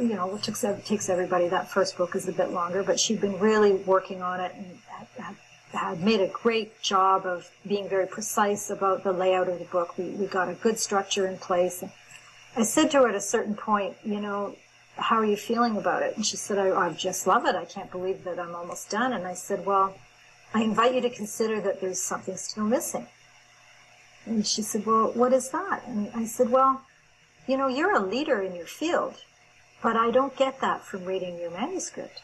you 0.00 0.14
know, 0.14 0.34
it 0.34 0.42
took, 0.42 0.56
takes 0.84 1.10
everybody. 1.10 1.48
That 1.48 1.70
first 1.70 1.98
book 1.98 2.16
is 2.16 2.26
a 2.26 2.32
bit 2.32 2.50
longer, 2.52 2.82
but 2.82 2.98
she'd 2.98 3.20
been 3.20 3.38
really 3.38 3.72
working 3.72 4.22
on 4.22 4.40
it 4.40 4.54
and 4.56 4.78
had, 5.74 6.00
made 6.00 6.20
a 6.20 6.28
great 6.28 6.80
job 6.82 7.26
of 7.26 7.50
being 7.66 7.88
very 7.88 8.06
precise 8.06 8.70
about 8.70 9.04
the 9.04 9.12
layout 9.12 9.48
of 9.48 9.58
the 9.58 9.64
book. 9.66 9.96
We, 9.98 10.10
we 10.10 10.26
got 10.26 10.48
a 10.48 10.54
good 10.54 10.78
structure 10.78 11.26
in 11.26 11.38
place. 11.38 11.82
And 11.82 11.90
I 12.56 12.62
said 12.62 12.90
to 12.92 12.98
her 12.98 13.08
at 13.08 13.14
a 13.14 13.20
certain 13.20 13.54
point, 13.54 13.96
you 14.04 14.20
know, 14.20 14.56
how 14.96 15.16
are 15.16 15.24
you 15.24 15.36
feeling 15.36 15.76
about 15.76 16.02
it? 16.02 16.16
And 16.16 16.24
she 16.24 16.36
said, 16.36 16.58
I, 16.58 16.70
I 16.70 16.92
just 16.92 17.26
love 17.26 17.46
it. 17.46 17.56
I 17.56 17.64
can't 17.64 17.90
believe 17.90 18.24
that 18.24 18.38
I'm 18.38 18.54
almost 18.54 18.90
done. 18.90 19.12
And 19.12 19.26
I 19.26 19.34
said, 19.34 19.66
well, 19.66 19.94
I 20.52 20.62
invite 20.62 20.94
you 20.94 21.00
to 21.00 21.10
consider 21.10 21.60
that 21.62 21.80
there's 21.80 22.00
something 22.00 22.36
still 22.36 22.64
missing. 22.64 23.08
And 24.26 24.46
she 24.46 24.62
said, 24.62 24.86
well, 24.86 25.12
what 25.12 25.32
is 25.32 25.50
that? 25.50 25.82
And 25.86 26.10
I 26.14 26.26
said, 26.26 26.50
well, 26.50 26.82
you 27.46 27.56
know, 27.56 27.68
you're 27.68 27.94
a 27.94 28.00
leader 28.00 28.40
in 28.40 28.54
your 28.54 28.66
field, 28.66 29.16
but 29.82 29.96
I 29.96 30.10
don't 30.10 30.36
get 30.36 30.60
that 30.60 30.84
from 30.84 31.04
reading 31.04 31.38
your 31.38 31.50
manuscript. 31.50 32.22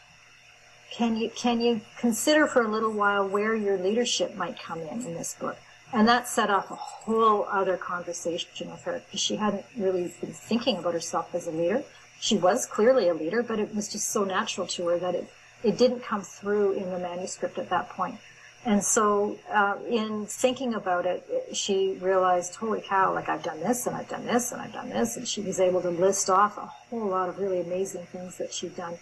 Can 0.91 1.15
you, 1.15 1.29
can 1.29 1.61
you 1.61 1.81
consider 1.97 2.47
for 2.47 2.61
a 2.63 2.67
little 2.67 2.91
while 2.91 3.27
where 3.27 3.55
your 3.55 3.77
leadership 3.77 4.35
might 4.35 4.61
come 4.61 4.79
in 4.81 5.05
in 5.05 5.13
this 5.13 5.33
book? 5.33 5.57
And 5.93 6.07
that 6.07 6.27
set 6.27 6.49
off 6.49 6.69
a 6.71 6.75
whole 6.75 7.45
other 7.45 7.77
conversation 7.77 8.69
with 8.69 8.83
her 8.83 9.01
because 9.05 9.19
she 9.19 9.37
hadn't 9.37 9.65
really 9.77 10.13
been 10.21 10.33
thinking 10.33 10.77
about 10.77 10.93
herself 10.93 11.33
as 11.33 11.47
a 11.47 11.51
leader 11.51 11.83
she 12.21 12.37
was 12.37 12.67
clearly 12.67 13.09
a 13.09 13.15
leader, 13.15 13.41
but 13.41 13.59
it 13.59 13.75
was 13.75 13.87
just 13.87 14.09
so 14.09 14.23
natural 14.23 14.67
to 14.67 14.87
her 14.89 14.99
that 14.99 15.15
it, 15.15 15.27
it 15.63 15.77
didn't 15.77 16.03
come 16.03 16.21
through 16.21 16.73
in 16.73 16.91
the 16.91 16.99
manuscript 16.99 17.57
at 17.57 17.69
that 17.71 17.89
point. 17.89 18.19
And 18.63 18.83
so, 18.83 19.39
uh, 19.51 19.77
in 19.89 20.27
thinking 20.27 20.75
about 20.75 21.07
it, 21.07 21.27
she 21.53 21.97
realized, 21.99 22.53
holy 22.53 22.81
cow, 22.81 23.11
like 23.11 23.27
I've 23.27 23.41
done 23.41 23.59
this 23.59 23.87
and 23.87 23.95
I've 23.95 24.07
done 24.07 24.27
this 24.27 24.51
and 24.51 24.61
I've 24.61 24.71
done 24.71 24.89
this. 24.89 25.17
And 25.17 25.27
she 25.27 25.41
was 25.41 25.59
able 25.59 25.81
to 25.81 25.89
list 25.89 26.29
off 26.29 26.59
a 26.59 26.67
whole 26.67 27.07
lot 27.07 27.27
of 27.27 27.39
really 27.39 27.59
amazing 27.59 28.05
things 28.11 28.37
that 28.37 28.53
she'd 28.53 28.75
done, 28.75 28.99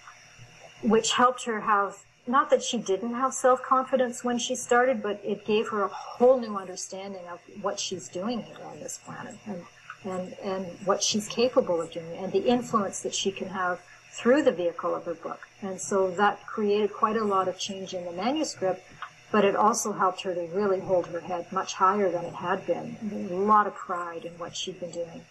which 0.81 1.13
helped 1.13 1.43
her 1.45 1.61
have, 1.61 1.97
not 2.27 2.49
that 2.49 2.63
she 2.63 2.77
didn't 2.77 3.13
have 3.13 3.33
self-confidence 3.33 4.23
when 4.23 4.37
she 4.37 4.55
started, 4.55 5.01
but 5.01 5.19
it 5.23 5.45
gave 5.45 5.69
her 5.69 5.83
a 5.83 5.87
whole 5.87 6.39
new 6.39 6.55
understanding 6.57 7.25
of 7.31 7.39
what 7.61 7.79
she's 7.79 8.07
doing 8.07 8.43
here 8.43 8.65
on 8.65 8.79
this 8.79 8.99
planet. 9.03 9.35
And 9.45 9.63
and, 10.03 10.33
and 10.43 10.65
what 10.85 11.03
she's 11.03 11.27
capable 11.27 11.81
of 11.81 11.91
doing 11.91 12.17
and 12.17 12.31
the 12.31 12.45
influence 12.45 13.01
that 13.01 13.13
she 13.13 13.31
can 13.31 13.49
have 13.49 13.81
through 14.11 14.43
the 14.43 14.51
vehicle 14.51 14.95
of 14.95 15.05
her 15.05 15.13
book. 15.13 15.47
And 15.61 15.79
so 15.79 16.11
that 16.11 16.45
created 16.45 16.93
quite 16.93 17.17
a 17.17 17.23
lot 17.23 17.47
of 17.47 17.57
change 17.57 17.93
in 17.93 18.05
the 18.05 18.11
manuscript, 18.11 18.83
but 19.31 19.45
it 19.45 19.55
also 19.55 19.91
helped 19.91 20.21
her 20.21 20.33
to 20.33 20.47
really 20.53 20.79
hold 20.79 21.07
her 21.07 21.19
head 21.19 21.51
much 21.51 21.73
higher 21.73 22.09
than 22.09 22.25
it 22.25 22.33
had 22.33 22.65
been. 22.65 23.29
A 23.31 23.35
lot 23.35 23.67
of 23.67 23.75
pride 23.75 24.25
in 24.25 24.31
what 24.33 24.55
she'd 24.55 24.79
been 24.79 24.91
doing. 24.91 25.21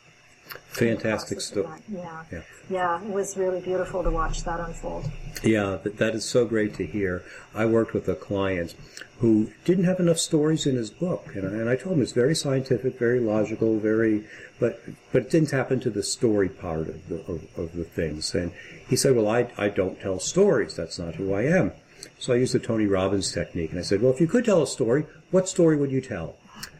Fantastic 0.68 1.40
stuff. 1.40 1.80
Yeah. 1.88 2.24
yeah. 2.30 2.42
Yeah. 2.70 3.02
It 3.02 3.10
was 3.10 3.36
really 3.36 3.60
beautiful 3.60 4.02
to 4.02 4.10
watch 4.10 4.44
that 4.44 4.60
unfold. 4.60 5.10
Yeah, 5.42 5.78
that, 5.82 5.98
that 5.98 6.14
is 6.14 6.24
so 6.24 6.44
great 6.44 6.74
to 6.74 6.86
hear. 6.86 7.22
I 7.54 7.66
worked 7.66 7.94
with 7.94 8.08
a 8.08 8.14
client 8.14 8.74
who 9.20 9.50
didn't 9.64 9.84
have 9.84 9.98
enough 9.98 10.18
stories 10.18 10.66
in 10.66 10.76
his 10.76 10.90
book, 10.90 11.34
and, 11.34 11.44
and 11.44 11.68
I 11.68 11.76
told 11.76 11.96
him 11.96 12.02
it's 12.02 12.12
very 12.12 12.34
scientific, 12.34 12.98
very 12.98 13.18
logical, 13.18 13.78
very, 13.78 14.24
but 14.60 14.80
but 15.12 15.22
it 15.22 15.30
didn't 15.30 15.50
tap 15.50 15.72
into 15.72 15.90
the 15.90 16.02
story 16.02 16.48
part 16.48 16.88
of 16.88 17.08
the 17.08 17.20
of, 17.26 17.58
of 17.58 17.72
the 17.74 17.84
things. 17.84 18.34
And 18.34 18.52
he 18.88 18.96
said, 18.96 19.16
"Well, 19.16 19.28
I 19.28 19.50
I 19.56 19.68
don't 19.68 20.00
tell 20.00 20.20
stories. 20.20 20.76
That's 20.76 20.98
not 20.98 21.16
who 21.16 21.34
I 21.34 21.42
am." 21.42 21.72
So 22.18 22.32
I 22.32 22.36
used 22.36 22.54
the 22.54 22.60
Tony 22.60 22.86
Robbins 22.86 23.32
technique, 23.32 23.70
and 23.70 23.78
I 23.80 23.82
said, 23.82 24.02
"Well, 24.02 24.12
if 24.12 24.20
you 24.20 24.28
could 24.28 24.44
tell 24.44 24.62
a 24.62 24.66
story, 24.66 25.06
what 25.30 25.48
story 25.48 25.76
would 25.76 25.90
you 25.90 26.00
tell?" 26.00 26.36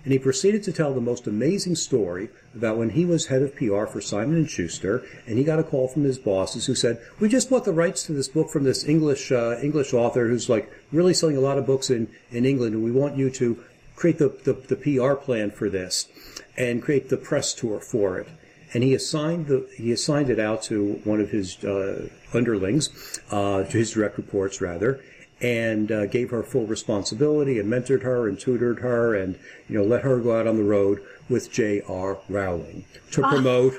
And 0.08 0.14
he 0.14 0.18
proceeded 0.18 0.62
to 0.62 0.72
tell 0.72 0.94
the 0.94 1.02
most 1.02 1.26
amazing 1.26 1.74
story 1.74 2.30
about 2.54 2.78
when 2.78 2.88
he 2.88 3.04
was 3.04 3.26
head 3.26 3.42
of 3.42 3.54
PR 3.54 3.84
for 3.84 4.00
Simon 4.00 4.36
and 4.36 4.48
Schuster, 4.48 5.04
and 5.26 5.36
he 5.36 5.44
got 5.44 5.58
a 5.58 5.62
call 5.62 5.86
from 5.86 6.04
his 6.04 6.18
bosses 6.18 6.64
who 6.64 6.74
said, 6.74 6.98
"We 7.20 7.28
just 7.28 7.50
bought 7.50 7.66
the 7.66 7.74
rights 7.74 8.04
to 8.04 8.14
this 8.14 8.26
book 8.26 8.48
from 8.48 8.64
this 8.64 8.88
English 8.88 9.30
uh, 9.30 9.58
English 9.62 9.92
author 9.92 10.28
who's 10.28 10.48
like 10.48 10.72
really 10.92 11.12
selling 11.12 11.36
a 11.36 11.42
lot 11.42 11.58
of 11.58 11.66
books 11.66 11.90
in 11.90 12.08
in 12.30 12.46
England, 12.46 12.74
and 12.74 12.82
we 12.82 12.90
want 12.90 13.18
you 13.18 13.28
to 13.32 13.62
create 13.96 14.16
the, 14.16 14.30
the, 14.44 14.54
the 14.54 14.76
PR 14.76 15.12
plan 15.12 15.50
for 15.50 15.68
this 15.68 16.08
and 16.56 16.82
create 16.82 17.10
the 17.10 17.18
press 17.18 17.52
tour 17.52 17.78
for 17.78 18.18
it." 18.18 18.28
And 18.72 18.82
he 18.82 18.94
assigned 18.94 19.48
the 19.48 19.68
he 19.76 19.92
assigned 19.92 20.30
it 20.30 20.38
out 20.38 20.62
to 20.70 21.02
one 21.04 21.20
of 21.20 21.32
his 21.32 21.62
uh, 21.62 22.08
underlings, 22.32 23.20
uh, 23.30 23.64
to 23.64 23.76
his 23.76 23.90
direct 23.90 24.16
reports 24.16 24.62
rather, 24.62 25.02
and 25.40 25.92
uh, 25.92 26.06
gave 26.06 26.30
her 26.30 26.42
full 26.42 26.66
responsibility 26.66 27.58
and 27.58 27.70
mentored 27.70 28.02
her 28.02 28.28
and 28.28 28.38
tutored 28.38 28.80
her 28.80 29.14
and 29.14 29.38
you 29.68 29.78
know 29.78 29.84
let 29.84 30.02
her 30.02 30.18
go 30.18 30.38
out 30.38 30.46
on 30.46 30.56
the 30.56 30.64
road 30.64 31.00
with 31.28 31.52
J.R. 31.52 32.18
Rowling 32.28 32.84
to 33.12 33.22
ah. 33.24 33.30
promote 33.30 33.74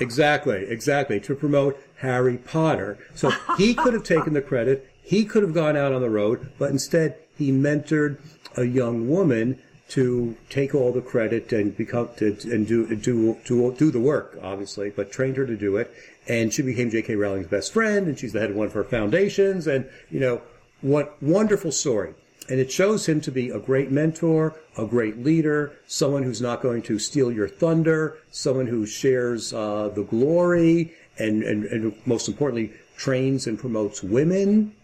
exactly 0.00 0.66
exactly 0.66 1.20
to 1.20 1.34
promote 1.34 1.78
Harry 1.98 2.38
Potter. 2.38 2.98
So 3.14 3.30
he 3.56 3.74
could 3.82 3.94
have 3.94 4.04
taken 4.04 4.34
the 4.34 4.42
credit. 4.42 4.90
He 5.02 5.24
could 5.24 5.42
have 5.42 5.54
gone 5.54 5.76
out 5.76 5.92
on 5.92 6.00
the 6.00 6.10
road, 6.10 6.50
but 6.58 6.70
instead 6.70 7.16
he 7.36 7.52
mentored 7.52 8.18
a 8.56 8.64
young 8.64 9.08
woman 9.08 9.60
to 9.86 10.36
take 10.48 10.74
all 10.74 10.92
the 10.92 11.00
credit 11.00 11.52
and 11.52 11.76
become 11.76 12.08
to 12.16 12.36
and 12.44 12.66
do 12.66 12.96
do 12.96 13.38
do 13.44 13.72
do 13.72 13.90
the 13.90 14.00
work, 14.00 14.38
obviously, 14.42 14.90
but 14.90 15.12
trained 15.12 15.36
her 15.36 15.46
to 15.46 15.56
do 15.56 15.76
it. 15.76 15.92
And 16.26 16.52
she 16.54 16.62
became 16.62 16.88
J.K. 16.88 17.16
Rowling's 17.16 17.48
best 17.48 17.72
friend, 17.72 18.06
and 18.06 18.18
she's 18.18 18.32
the 18.32 18.40
head 18.40 18.50
of 18.50 18.56
one 18.56 18.66
of 18.66 18.72
her 18.72 18.84
foundations. 18.84 19.66
And 19.66 19.86
you 20.10 20.20
know, 20.20 20.40
what 20.84 21.20
wonderful 21.22 21.72
story. 21.72 22.14
And 22.50 22.60
it 22.60 22.70
shows 22.70 23.08
him 23.08 23.22
to 23.22 23.32
be 23.32 23.48
a 23.48 23.58
great 23.58 23.90
mentor, 23.90 24.54
a 24.76 24.84
great 24.84 25.24
leader, 25.24 25.72
someone 25.86 26.22
who's 26.22 26.42
not 26.42 26.60
going 26.60 26.82
to 26.82 26.98
steal 26.98 27.32
your 27.32 27.48
thunder, 27.48 28.18
someone 28.30 28.66
who 28.66 28.84
shares 28.84 29.54
uh, 29.54 29.88
the 29.88 30.02
glory, 30.02 30.92
and, 31.18 31.42
and, 31.42 31.64
and 31.64 31.94
most 32.04 32.28
importantly, 32.28 32.74
trains 32.98 33.46
and 33.46 33.58
promotes 33.58 34.02
women. 34.02 34.74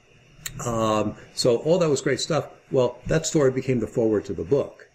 Um, 0.65 1.17
so 1.35 1.59
all 1.59 1.79
that 1.79 1.91
was 1.91 2.01
great 2.01 2.21
stuff. 2.21 2.49
Well, 2.71 2.99
that 3.07 3.27
story 3.27 3.51
became 3.51 3.81
the 3.81 3.87
forward 3.87 4.25
to 4.25 4.33
the 4.33 4.45
book. 4.45 4.89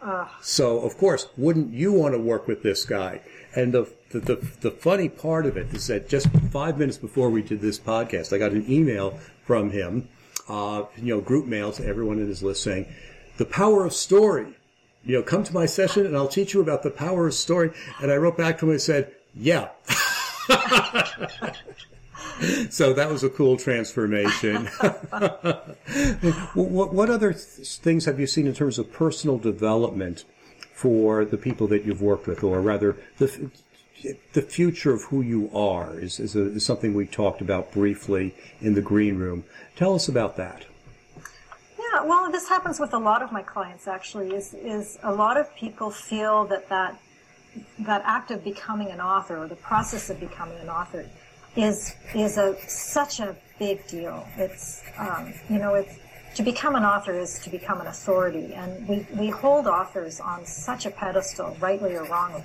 Uh. 0.00 0.28
So 0.40 0.78
of 0.80 0.96
course, 0.96 1.26
wouldn't 1.36 1.72
you 1.72 1.92
want 1.92 2.14
to 2.14 2.20
work 2.20 2.46
with 2.46 2.62
this 2.62 2.84
guy? 2.84 3.20
And 3.56 3.74
the, 3.74 3.92
the, 4.10 4.20
the 4.20 4.36
the 4.60 4.70
funny 4.70 5.08
part 5.08 5.44
of 5.44 5.56
it 5.56 5.74
is 5.74 5.88
that 5.88 6.08
just 6.08 6.28
five 6.50 6.78
minutes 6.78 6.98
before 6.98 7.30
we 7.30 7.42
did 7.42 7.60
this 7.60 7.78
podcast, 7.78 8.32
I 8.32 8.38
got 8.38 8.52
an 8.52 8.70
email 8.70 9.18
from 9.44 9.70
him 9.70 10.08
uh, 10.48 10.84
you 10.96 11.14
know, 11.14 11.20
group 11.20 11.46
mail 11.46 11.72
to 11.72 11.86
everyone 11.86 12.18
in 12.18 12.28
his 12.28 12.42
list 12.42 12.62
saying, 12.62 12.86
the 13.36 13.44
power 13.44 13.84
of 13.84 13.92
story. 13.92 14.54
You 15.04 15.18
know, 15.18 15.22
come 15.22 15.44
to 15.44 15.52
my 15.52 15.66
session 15.66 16.06
and 16.06 16.16
I'll 16.16 16.28
teach 16.28 16.54
you 16.54 16.60
about 16.60 16.82
the 16.82 16.90
power 16.90 17.26
of 17.26 17.34
story. 17.34 17.72
And 18.00 18.12
I 18.12 18.16
wrote 18.16 18.36
back 18.36 18.58
to 18.58 18.66
him 18.66 18.70
and 18.70 18.80
said, 18.80 19.12
yeah. 19.34 19.70
so 22.70 22.92
that 22.92 23.10
was 23.10 23.24
a 23.24 23.30
cool 23.30 23.56
transformation. 23.56 24.66
what, 26.54 26.92
what, 26.92 27.10
other 27.10 27.32
th- 27.32 27.78
things 27.78 28.04
have 28.04 28.20
you 28.20 28.26
seen 28.26 28.46
in 28.46 28.54
terms 28.54 28.78
of 28.78 28.92
personal 28.92 29.38
development 29.38 30.24
for 30.72 31.24
the 31.24 31.38
people 31.38 31.66
that 31.68 31.84
you've 31.84 32.02
worked 32.02 32.26
with, 32.26 32.42
or 32.42 32.60
rather, 32.60 32.96
the 33.18 33.50
the 34.32 34.42
future 34.42 34.92
of 34.92 35.04
who 35.04 35.20
you 35.20 35.50
are 35.54 35.98
is, 35.98 36.18
is, 36.20 36.36
a, 36.36 36.52
is, 36.52 36.64
something 36.64 36.94
we 36.94 37.06
talked 37.06 37.40
about 37.40 37.72
briefly 37.72 38.34
in 38.60 38.74
the 38.74 38.80
green 38.80 39.18
room. 39.18 39.44
Tell 39.76 39.94
us 39.94 40.08
about 40.08 40.36
that. 40.36 40.64
Yeah, 41.78 42.04
well, 42.04 42.30
this 42.30 42.48
happens 42.48 42.80
with 42.80 42.92
a 42.94 42.98
lot 42.98 43.22
of 43.22 43.32
my 43.32 43.42
clients. 43.42 43.86
Actually, 43.86 44.34
is 44.34 44.54
is 44.54 44.98
a 45.02 45.12
lot 45.12 45.36
of 45.36 45.54
people 45.56 45.90
feel 45.90 46.46
that 46.46 46.68
that 46.68 46.98
that 47.80 48.02
act 48.04 48.30
of 48.30 48.42
becoming 48.42 48.90
an 48.90 49.00
author 49.00 49.36
or 49.38 49.48
the 49.48 49.56
process 49.56 50.08
of 50.10 50.18
becoming 50.18 50.58
an 50.58 50.68
author 50.68 51.08
is 51.56 51.94
is 52.14 52.38
a 52.38 52.56
such 52.68 53.20
a 53.20 53.36
big 53.58 53.86
deal. 53.86 54.26
It's 54.36 54.82
um, 54.98 55.34
you 55.50 55.58
know 55.58 55.74
it's 55.74 55.98
to 56.34 56.42
become 56.42 56.74
an 56.76 56.84
author 56.84 57.18
is 57.18 57.38
to 57.40 57.50
become 57.50 57.80
an 57.80 57.86
authority, 57.86 58.54
and 58.54 58.88
we, 58.88 59.06
we 59.18 59.28
hold 59.28 59.66
authors 59.66 60.18
on 60.18 60.46
such 60.46 60.86
a 60.86 60.90
pedestal, 60.90 61.56
rightly 61.60 61.94
or 61.94 62.04
wrongly. 62.04 62.42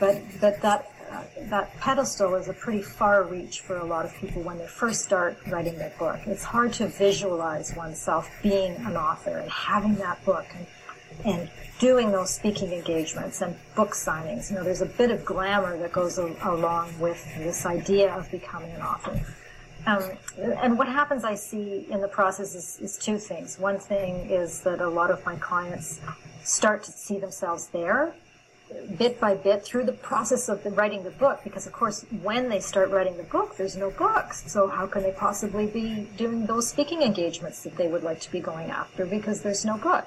But 0.00 0.22
but 0.40 0.60
that 0.62 0.90
uh, 1.10 1.22
that 1.50 1.76
pedestal 1.78 2.34
is 2.36 2.48
a 2.48 2.52
pretty 2.52 2.82
far 2.82 3.24
reach 3.24 3.60
for 3.60 3.76
a 3.76 3.84
lot 3.84 4.04
of 4.04 4.14
people 4.14 4.42
when 4.42 4.58
they 4.58 4.66
first 4.66 5.02
start 5.02 5.36
writing 5.48 5.76
their 5.76 5.92
book. 5.98 6.20
It's 6.26 6.44
hard 6.44 6.72
to 6.74 6.88
visualize 6.88 7.74
oneself 7.76 8.30
being 8.42 8.74
an 8.76 8.96
author 8.96 9.38
and 9.38 9.50
having 9.50 9.94
that 9.96 10.24
book 10.24 10.46
and 10.56 10.66
and 11.24 11.50
doing 11.78 12.10
those 12.10 12.30
speaking 12.30 12.72
engagements 12.72 13.42
and 13.42 13.54
book 13.74 13.90
signings. 13.90 14.50
You 14.50 14.56
know, 14.56 14.64
there's 14.64 14.82
a 14.82 14.86
bit 14.86 15.10
of 15.10 15.24
glamour 15.24 15.76
that 15.78 15.92
goes 15.92 16.18
a- 16.18 16.34
along 16.44 16.98
with 16.98 17.22
this 17.36 17.66
idea 17.66 18.14
of 18.14 18.30
becoming 18.30 18.70
an 18.70 18.82
author. 18.82 19.20
Um, 19.84 20.02
and 20.38 20.78
what 20.78 20.86
happens, 20.86 21.24
I 21.24 21.34
see 21.34 21.86
in 21.90 22.00
the 22.00 22.08
process, 22.08 22.54
is, 22.54 22.78
is 22.80 22.96
two 22.96 23.18
things. 23.18 23.58
One 23.58 23.78
thing 23.78 24.30
is 24.30 24.60
that 24.60 24.80
a 24.80 24.88
lot 24.88 25.10
of 25.10 25.24
my 25.26 25.34
clients 25.36 26.00
start 26.44 26.84
to 26.84 26.92
see 26.92 27.18
themselves 27.18 27.66
there 27.68 28.14
bit 28.98 29.20
by 29.20 29.34
bit 29.34 29.64
through 29.64 29.84
the 29.84 29.92
process 29.92 30.48
of 30.48 30.62
the 30.62 30.70
writing 30.70 31.02
the 31.02 31.10
book 31.10 31.40
because 31.44 31.66
of 31.66 31.72
course 31.72 32.04
when 32.22 32.48
they 32.48 32.60
start 32.60 32.90
writing 32.90 33.16
the 33.16 33.22
book 33.24 33.56
there's 33.56 33.76
no 33.76 33.90
books. 33.90 34.50
So 34.50 34.68
how 34.68 34.86
can 34.86 35.02
they 35.02 35.12
possibly 35.12 35.66
be 35.66 36.08
doing 36.16 36.46
those 36.46 36.68
speaking 36.68 37.02
engagements 37.02 37.62
that 37.62 37.76
they 37.76 37.88
would 37.88 38.02
like 38.02 38.20
to 38.20 38.32
be 38.32 38.40
going 38.40 38.70
after 38.70 39.06
because 39.06 39.42
there's 39.42 39.64
no 39.64 39.76
book? 39.78 40.06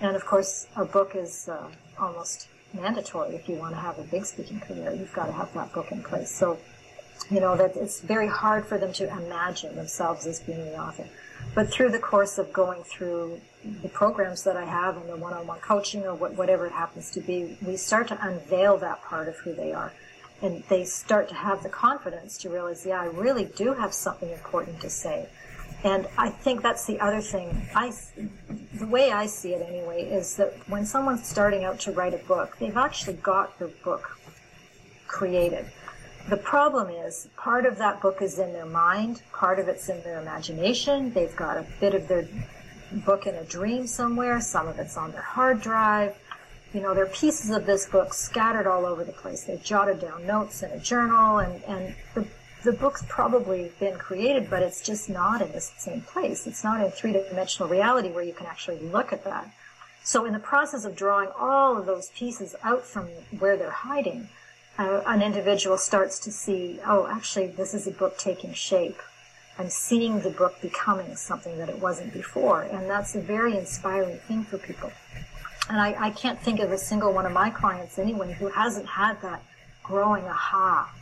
And 0.00 0.16
of 0.16 0.24
course 0.24 0.66
a 0.76 0.84
book 0.84 1.14
is 1.14 1.48
uh, 1.48 1.68
almost 1.98 2.48
mandatory. 2.72 3.34
If 3.34 3.48
you 3.48 3.56
want 3.56 3.74
to 3.74 3.80
have 3.80 3.98
a 3.98 4.04
big 4.04 4.24
speaking 4.24 4.60
career 4.60 4.92
you've 4.92 5.12
got 5.12 5.26
to 5.26 5.32
have 5.32 5.52
that 5.54 5.72
book 5.72 5.92
in 5.92 6.02
place. 6.02 6.30
So 6.30 6.58
you 7.30 7.40
know 7.40 7.56
that 7.56 7.76
it's 7.76 8.00
very 8.00 8.28
hard 8.28 8.66
for 8.66 8.78
them 8.78 8.92
to 8.94 9.08
imagine 9.08 9.76
themselves 9.76 10.26
as 10.26 10.40
being 10.40 10.64
the 10.64 10.78
author. 10.78 11.06
But 11.54 11.70
through 11.70 11.90
the 11.90 11.98
course 11.98 12.38
of 12.38 12.52
going 12.52 12.82
through 12.82 13.40
the 13.82 13.88
programs 13.88 14.44
that 14.44 14.56
I 14.56 14.64
have 14.64 14.96
and 14.96 15.08
the 15.08 15.16
one-on-one 15.16 15.60
coaching 15.60 16.04
or 16.04 16.14
whatever 16.14 16.66
it 16.66 16.72
happens 16.72 17.10
to 17.12 17.20
be, 17.20 17.56
we 17.64 17.76
start 17.76 18.08
to 18.08 18.26
unveil 18.26 18.76
that 18.78 19.02
part 19.02 19.28
of 19.28 19.36
who 19.36 19.54
they 19.54 19.72
are. 19.72 19.92
And 20.42 20.62
they 20.68 20.84
start 20.84 21.28
to 21.30 21.34
have 21.34 21.62
the 21.62 21.68
confidence 21.68 22.36
to 22.38 22.50
realize, 22.50 22.84
yeah, 22.84 23.00
I 23.00 23.06
really 23.06 23.46
do 23.46 23.72
have 23.72 23.94
something 23.94 24.30
important 24.30 24.80
to 24.80 24.90
say. 24.90 25.28
And 25.84 26.06
I 26.16 26.30
think 26.30 26.62
that's 26.62 26.86
the 26.86 26.98
other 27.00 27.20
thing. 27.20 27.68
I, 27.74 27.92
the 28.74 28.86
way 28.86 29.12
I 29.12 29.26
see 29.26 29.54
it 29.54 29.66
anyway, 29.66 30.04
is 30.04 30.36
that 30.36 30.54
when 30.68 30.86
someone's 30.86 31.28
starting 31.28 31.64
out 31.64 31.78
to 31.80 31.92
write 31.92 32.14
a 32.14 32.18
book, 32.18 32.56
they've 32.58 32.76
actually 32.76 33.16
got 33.16 33.58
their 33.58 33.68
book 33.68 34.18
created. 35.06 35.66
The 36.30 36.38
problem 36.38 36.88
is 36.88 37.28
part 37.36 37.66
of 37.66 37.76
that 37.78 38.00
book 38.00 38.22
is 38.22 38.38
in 38.38 38.54
their 38.54 38.64
mind, 38.66 39.22
part 39.32 39.58
of 39.58 39.68
it's 39.68 39.90
in 39.90 40.02
their 40.02 40.20
imagination. 40.20 41.12
They've 41.12 41.36
got 41.36 41.58
a 41.58 41.66
bit 41.80 41.94
of 41.94 42.08
their 42.08 42.26
book 42.94 43.26
in 43.26 43.34
a 43.34 43.44
dream 43.44 43.86
somewhere, 43.86 44.40
some 44.40 44.68
of 44.68 44.78
it's 44.78 44.96
on 44.96 45.12
their 45.12 45.22
hard 45.22 45.60
drive. 45.60 46.16
You 46.72 46.80
know, 46.80 46.94
there 46.94 47.04
are 47.04 47.08
pieces 47.08 47.50
of 47.50 47.66
this 47.66 47.86
book 47.86 48.12
scattered 48.12 48.66
all 48.66 48.84
over 48.84 49.04
the 49.04 49.12
place. 49.12 49.44
They've 49.44 49.62
jotted 49.62 50.00
down 50.00 50.26
notes 50.26 50.62
in 50.62 50.70
a 50.70 50.78
journal, 50.78 51.38
and, 51.38 51.62
and 51.64 51.94
the, 52.14 52.26
the 52.64 52.72
book's 52.72 53.04
probably 53.08 53.70
been 53.78 53.96
created, 53.96 54.50
but 54.50 54.62
it's 54.62 54.82
just 54.82 55.08
not 55.08 55.40
in 55.40 55.52
the 55.52 55.60
same 55.60 56.00
place. 56.00 56.46
It's 56.46 56.64
not 56.64 56.84
in 56.84 56.90
three 56.90 57.12
dimensional 57.12 57.68
reality 57.68 58.10
where 58.10 58.24
you 58.24 58.32
can 58.32 58.46
actually 58.46 58.80
look 58.80 59.12
at 59.12 59.24
that. 59.24 59.50
So, 60.02 60.24
in 60.24 60.32
the 60.32 60.38
process 60.38 60.84
of 60.84 60.96
drawing 60.96 61.30
all 61.38 61.78
of 61.78 61.86
those 61.86 62.10
pieces 62.10 62.54
out 62.62 62.82
from 62.82 63.06
where 63.38 63.56
they're 63.56 63.70
hiding, 63.70 64.28
uh, 64.76 65.02
an 65.06 65.22
individual 65.22 65.78
starts 65.78 66.18
to 66.20 66.32
see, 66.32 66.80
oh, 66.84 67.06
actually, 67.06 67.46
this 67.46 67.72
is 67.72 67.86
a 67.86 67.90
book 67.90 68.18
taking 68.18 68.52
shape. 68.52 69.00
I'm 69.58 69.70
seeing 69.70 70.20
the 70.20 70.30
book 70.30 70.60
becoming 70.60 71.14
something 71.16 71.58
that 71.58 71.68
it 71.68 71.78
wasn't 71.78 72.12
before. 72.12 72.62
And 72.62 72.90
that's 72.90 73.14
a 73.14 73.20
very 73.20 73.56
inspiring 73.56 74.18
thing 74.18 74.44
for 74.44 74.58
people. 74.58 74.90
And 75.68 75.80
I, 75.80 75.94
I 75.98 76.10
can't 76.10 76.38
think 76.40 76.60
of 76.60 76.72
a 76.72 76.78
single 76.78 77.12
one 77.12 77.24
of 77.24 77.32
my 77.32 77.50
clients 77.50 77.98
anyway 77.98 78.32
who 78.34 78.48
hasn't 78.48 78.86
had 78.86 79.20
that 79.22 79.42
growing 79.82 80.24
aha 80.24 80.92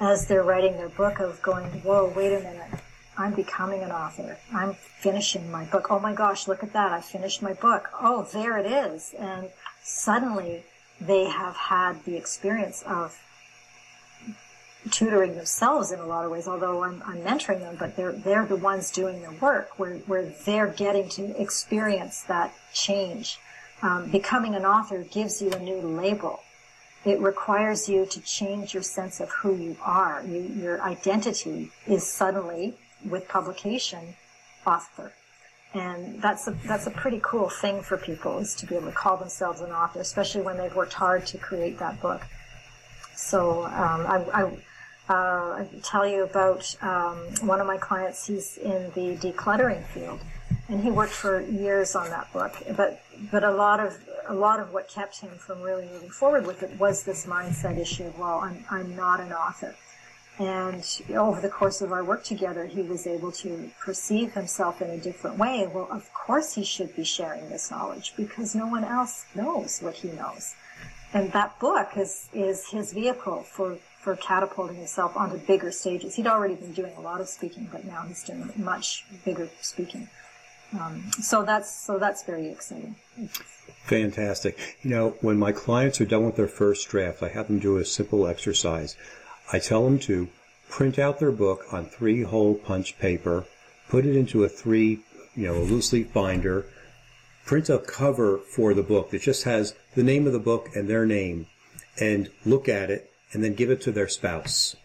as 0.00 0.26
they're 0.26 0.42
writing 0.42 0.76
their 0.76 0.88
book 0.88 1.20
of 1.20 1.40
going, 1.42 1.66
whoa, 1.82 2.12
wait 2.16 2.32
a 2.32 2.40
minute. 2.40 2.80
I'm 3.18 3.34
becoming 3.34 3.82
an 3.82 3.92
author. 3.92 4.38
I'm 4.52 4.72
finishing 4.72 5.50
my 5.50 5.66
book. 5.66 5.88
Oh 5.90 5.98
my 5.98 6.14
gosh, 6.14 6.48
look 6.48 6.62
at 6.62 6.72
that. 6.72 6.92
I 6.92 7.02
finished 7.02 7.42
my 7.42 7.52
book. 7.52 7.90
Oh, 8.00 8.26
there 8.32 8.56
it 8.56 8.66
is. 8.66 9.14
And 9.18 9.50
suddenly 9.82 10.64
they 11.00 11.24
have 11.24 11.54
had 11.54 12.02
the 12.04 12.16
experience 12.16 12.82
of 12.82 13.18
tutoring 14.90 15.34
themselves 15.34 15.92
in 15.92 15.98
a 15.98 16.06
lot 16.06 16.24
of 16.24 16.30
ways, 16.30 16.48
although 16.48 16.82
I'm, 16.82 17.02
I'm 17.04 17.18
mentoring 17.18 17.60
them, 17.60 17.76
but 17.78 17.96
they're, 17.96 18.12
they're 18.12 18.46
the 18.46 18.56
ones 18.56 18.90
doing 18.90 19.22
the 19.22 19.32
work 19.32 19.78
where, 19.78 19.96
where 20.06 20.24
they're 20.44 20.68
getting 20.68 21.08
to 21.10 21.40
experience 21.40 22.22
that 22.22 22.54
change. 22.72 23.38
Um, 23.82 24.10
becoming 24.10 24.54
an 24.54 24.64
author 24.64 25.02
gives 25.02 25.40
you 25.42 25.50
a 25.52 25.58
new 25.58 25.80
label. 25.80 26.40
It 27.04 27.18
requires 27.20 27.88
you 27.88 28.04
to 28.06 28.20
change 28.20 28.74
your 28.74 28.82
sense 28.82 29.20
of 29.20 29.30
who 29.30 29.54
you 29.54 29.76
are. 29.82 30.22
You, 30.26 30.40
your 30.40 30.82
identity 30.82 31.72
is 31.86 32.06
suddenly, 32.06 32.76
with 33.08 33.28
publication, 33.28 34.16
author. 34.66 35.12
And 35.72 36.20
that's 36.20 36.48
a, 36.48 36.50
that's 36.66 36.86
a 36.86 36.90
pretty 36.90 37.20
cool 37.22 37.48
thing 37.48 37.80
for 37.82 37.96
people 37.96 38.38
is 38.38 38.54
to 38.56 38.66
be 38.66 38.74
able 38.74 38.86
to 38.86 38.92
call 38.92 39.16
themselves 39.16 39.60
an 39.60 39.70
author, 39.70 40.00
especially 40.00 40.42
when 40.42 40.56
they've 40.56 40.74
worked 40.74 40.94
hard 40.94 41.26
to 41.26 41.38
create 41.38 41.78
that 41.78 42.00
book. 42.02 42.22
So 43.20 43.64
um, 43.64 44.06
I, 44.06 44.24
I, 44.32 45.12
uh, 45.12 45.64
tell 45.82 46.06
you 46.06 46.22
about 46.22 46.74
um, 46.82 47.16
one 47.42 47.60
of 47.60 47.66
my 47.66 47.76
clients. 47.76 48.26
He's 48.26 48.56
in 48.58 48.90
the 48.94 49.16
decluttering 49.16 49.84
field, 49.86 50.20
and 50.68 50.82
he 50.82 50.90
worked 50.90 51.12
for 51.12 51.40
years 51.40 51.94
on 51.94 52.08
that 52.10 52.32
book. 52.32 52.54
But 52.76 53.02
but 53.30 53.44
a 53.44 53.50
lot 53.50 53.80
of 53.80 53.98
a 54.28 54.34
lot 54.34 54.58
of 54.60 54.72
what 54.72 54.88
kept 54.88 55.20
him 55.20 55.30
from 55.30 55.60
really 55.60 55.86
moving 55.92 56.10
forward 56.10 56.46
with 56.46 56.62
it 56.62 56.78
was 56.78 57.02
this 57.02 57.26
mindset 57.26 57.78
issue 57.78 58.04
of 58.04 58.18
well, 58.18 58.38
I'm 58.40 58.64
I'm 58.70 58.96
not 58.96 59.20
an 59.20 59.32
author. 59.32 59.74
And 60.38 60.82
over 61.10 61.40
the 61.40 61.50
course 61.50 61.82
of 61.82 61.92
our 61.92 62.02
work 62.02 62.24
together, 62.24 62.64
he 62.64 62.80
was 62.80 63.06
able 63.06 63.30
to 63.32 63.70
perceive 63.78 64.32
himself 64.32 64.80
in 64.80 64.88
a 64.88 64.96
different 64.96 65.36
way. 65.36 65.68
Well, 65.72 65.88
of 65.90 66.10
course 66.14 66.54
he 66.54 66.64
should 66.64 66.96
be 66.96 67.04
sharing 67.04 67.50
this 67.50 67.70
knowledge 67.70 68.14
because 68.16 68.54
no 68.54 68.66
one 68.66 68.84
else 68.84 69.26
knows 69.34 69.80
what 69.80 69.96
he 69.96 70.08
knows. 70.12 70.54
And 71.12 71.32
that 71.32 71.58
book 71.58 71.96
is, 71.96 72.28
is 72.32 72.68
his 72.68 72.92
vehicle 72.92 73.42
for, 73.42 73.76
for 73.98 74.16
catapulting 74.16 74.76
himself 74.76 75.16
onto 75.16 75.38
bigger 75.38 75.72
stages. 75.72 76.14
He'd 76.14 76.26
already 76.26 76.54
been 76.54 76.72
doing 76.72 76.94
a 76.96 77.00
lot 77.00 77.20
of 77.20 77.28
speaking, 77.28 77.68
but 77.70 77.84
now 77.84 78.02
he's 78.06 78.22
doing 78.22 78.50
much 78.56 79.04
bigger 79.24 79.48
speaking. 79.60 80.08
Um, 80.78 81.10
so 81.20 81.42
that's 81.42 81.68
so 81.68 81.98
that's 81.98 82.22
very 82.22 82.48
exciting. 82.48 82.94
Fantastic. 83.84 84.76
You 84.82 84.90
know, 84.90 85.16
when 85.20 85.36
my 85.36 85.50
clients 85.50 86.00
are 86.00 86.04
done 86.04 86.24
with 86.24 86.36
their 86.36 86.46
first 86.46 86.88
draft, 86.88 87.22
I 87.22 87.28
have 87.28 87.48
them 87.48 87.58
do 87.58 87.76
a 87.78 87.84
simple 87.84 88.26
exercise. 88.26 88.96
I 89.52 89.58
tell 89.58 89.84
them 89.84 89.98
to 90.00 90.28
print 90.68 90.98
out 90.98 91.18
their 91.18 91.32
book 91.32 91.64
on 91.72 91.86
three 91.86 92.22
hole 92.22 92.54
punch 92.54 92.98
paper, 93.00 93.46
put 93.88 94.06
it 94.06 94.14
into 94.14 94.44
a 94.44 94.48
three, 94.48 95.00
you 95.34 95.48
know, 95.48 95.54
a 95.54 95.64
loose 95.64 95.92
leaf 95.92 96.12
binder, 96.12 96.66
print 97.50 97.68
a 97.68 97.80
cover 97.80 98.38
for 98.38 98.74
the 98.74 98.82
book 98.82 99.10
that 99.10 99.20
just 99.20 99.42
has 99.42 99.74
the 99.96 100.04
name 100.04 100.24
of 100.24 100.32
the 100.32 100.38
book 100.38 100.68
and 100.76 100.88
their 100.88 101.04
name, 101.04 101.48
and 101.98 102.30
look 102.44 102.68
at 102.68 102.92
it, 102.92 103.10
and 103.32 103.42
then 103.42 103.54
give 103.54 103.68
it 103.68 103.80
to 103.80 103.90
their 103.90 104.06
spouse. 104.06 104.76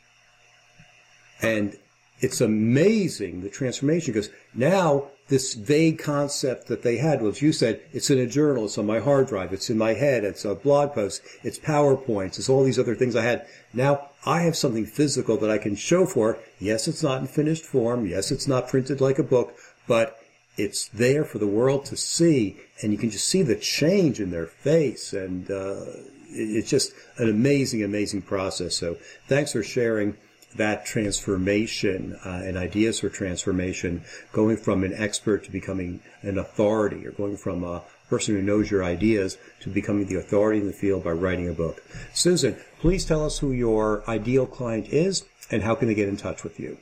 And 1.43 1.77
it's 2.21 2.41
amazing 2.41 3.41
the 3.41 3.49
transformation 3.49 4.11
because 4.11 4.31
now 4.55 5.11
this 5.27 5.53
vague 5.53 5.99
concept 5.99 6.65
that 6.65 6.81
they 6.81 6.97
had 6.97 7.21
was 7.21 7.39
you 7.39 7.53
said 7.53 7.79
it's 7.93 8.09
in 8.09 8.17
a 8.17 8.25
journal, 8.25 8.65
it's 8.65 8.79
on 8.79 8.87
my 8.87 8.97
hard 8.97 9.27
drive, 9.27 9.53
it's 9.53 9.69
in 9.69 9.77
my 9.77 9.93
head, 9.93 10.23
it's 10.23 10.43
a 10.43 10.55
blog 10.55 10.95
post, 10.95 11.21
it's 11.43 11.59
PowerPoints, 11.59 12.39
it's 12.39 12.49
all 12.49 12.63
these 12.63 12.79
other 12.79 12.95
things 12.95 13.15
I 13.15 13.21
had. 13.21 13.45
Now 13.73 14.09
I 14.25 14.41
have 14.41 14.57
something 14.57 14.87
physical 14.87 15.37
that 15.37 15.51
I 15.51 15.59
can 15.59 15.75
show 15.75 16.07
for. 16.07 16.39
Yes, 16.59 16.87
it's 16.87 17.03
not 17.03 17.21
in 17.21 17.27
finished 17.27 17.63
form. 17.63 18.07
Yes, 18.07 18.31
it's 18.31 18.47
not 18.47 18.67
printed 18.67 19.01
like 19.01 19.19
a 19.19 19.23
book, 19.23 19.53
but 19.87 20.19
it's 20.57 20.87
there 20.89 21.25
for 21.25 21.37
the 21.37 21.47
world 21.47 21.85
to 21.85 21.97
see, 21.97 22.57
and 22.81 22.91
you 22.91 22.97
can 22.97 23.09
just 23.09 23.27
see 23.27 23.41
the 23.41 23.55
change 23.55 24.19
in 24.19 24.31
their 24.31 24.47
face, 24.47 25.13
and 25.13 25.49
uh, 25.51 25.85
it's 26.29 26.69
just 26.69 26.93
an 27.17 27.29
amazing, 27.29 27.83
amazing 27.83 28.21
process. 28.21 28.75
So 28.77 28.97
thanks 29.27 29.51
for 29.51 29.63
sharing 29.63 30.17
that 30.55 30.85
transformation 30.85 32.17
uh, 32.25 32.41
and 32.43 32.57
ideas 32.57 33.01
for 33.01 33.09
transformation, 33.09 34.03
going 34.31 34.57
from 34.57 34.83
an 34.83 34.93
expert 34.93 35.43
to 35.43 35.51
becoming 35.51 36.01
an 36.21 36.37
authority, 36.37 37.05
or 37.05 37.11
going 37.11 37.37
from 37.37 37.63
a 37.63 37.83
person 38.09 38.35
who 38.35 38.41
knows 38.41 38.71
your 38.71 38.83
ideas 38.83 39.37
to 39.59 39.69
becoming 39.69 40.05
the 40.05 40.15
authority 40.15 40.59
in 40.59 40.67
the 40.67 40.73
field 40.73 41.03
by 41.03 41.11
writing 41.11 41.49
a 41.49 41.53
book. 41.53 41.83
Susan, 42.13 42.55
please 42.79 43.03
tell 43.03 43.25
us 43.25 43.39
who 43.39 43.51
your 43.51 44.07
ideal 44.09 44.45
client 44.45 44.87
is 44.89 45.25
and 45.51 45.63
how 45.63 45.75
can 45.75 45.87
they 45.87 45.95
get 45.95 46.07
in 46.07 46.17
touch 46.17 46.43
with 46.43 46.59
you? 46.59 46.77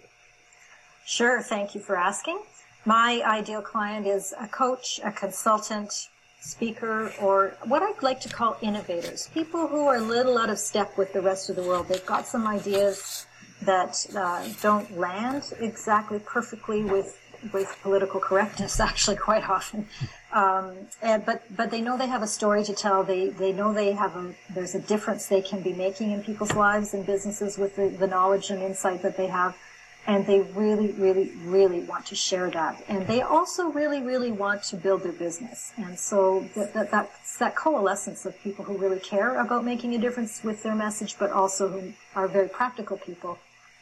Sure, 1.06 1.42
thank 1.42 1.76
you 1.76 1.82
for 1.82 1.98
asking. 1.98 2.40
My 2.86 3.22
ideal 3.26 3.62
client 3.62 4.06
is 4.06 4.34
a 4.40 4.48
coach, 4.48 5.00
a 5.04 5.12
consultant, 5.12 6.10
speaker, 6.42 7.14
or 7.22 7.56
what 7.64 7.82
I'd 7.82 8.04
like 8.04 8.20
to 8.22 8.30
call 8.30 8.58
innovators. 8.62 9.30
People 9.34 9.68
who 9.68 9.88
are 9.88 9.96
a 9.96 10.02
little 10.02 10.38
out 10.38 10.50
of 10.50 10.60
step 10.60 10.98
with 10.98 11.14
the 11.14 11.22
rest 11.22 11.50
of 11.50 11.56
the 11.56 11.64
world. 11.64 11.88
They've 11.88 12.06
got 12.06 12.28
some 12.28 12.46
ideas 12.46 13.26
that 13.62 14.06
uh, 14.16 14.48
don't 14.62 14.98
land 14.98 15.54
exactly 15.60 16.20
perfectly 16.20 16.84
with 16.84 17.20
with 17.52 17.78
political 17.82 18.22
correctness 18.22 18.80
actually 18.90 19.18
quite 19.18 19.50
often 19.50 19.86
um, 20.32 20.74
and, 21.02 21.26
but 21.26 21.44
but 21.58 21.70
they 21.72 21.82
know 21.82 21.98
they 21.98 22.08
have 22.08 22.24
a 22.24 22.28
story 22.28 22.64
to 22.64 22.74
tell 22.74 23.04
they 23.04 23.30
they 23.30 23.52
know 23.52 23.74
they 23.74 23.92
have 23.92 24.16
a 24.16 24.34
there's 24.54 24.76
a 24.76 24.80
difference 24.80 25.28
they 25.28 25.42
can 25.42 25.62
be 25.62 25.74
making 25.74 26.12
in 26.12 26.24
people's 26.24 26.54
lives 26.54 26.94
and 26.94 27.06
businesses 27.06 27.58
with 27.58 27.76
the, 27.76 27.90
the 27.90 28.08
knowledge 28.08 28.50
and 28.50 28.62
insight 28.62 29.02
that 29.02 29.18
they 29.18 29.28
have 29.28 29.58
and 30.06 30.26
they 30.26 30.42
really 30.42 30.92
really 30.94 31.32
really 31.46 31.82
want 31.82 32.06
to 32.06 32.16
share 32.16 32.50
that 32.52 32.84
and 32.88 33.08
they 33.08 33.22
also 33.22 33.70
really 33.70 34.02
really 34.02 34.32
want 34.32 34.62
to 34.62 34.76
build 34.76 35.02
their 35.04 35.14
business 35.14 35.72
and 35.78 35.98
so 35.98 36.48
that, 36.56 36.74
that 36.74 36.92
that's 36.92 37.38
that 37.38 37.56
coalescence 37.56 38.26
of 38.26 38.38
people 38.42 38.66
who 38.66 38.78
really 38.78 39.00
care 39.00 39.40
about 39.40 39.64
making 39.64 39.96
a 39.96 39.98
difference 39.98 40.44
with 40.44 40.62
their 40.64 40.76
message 40.76 41.16
but 41.18 41.32
also 41.32 41.70
who 41.70 41.94
are 42.16 42.28
very 42.28 42.50
practical 42.50 42.98
people 42.98 43.38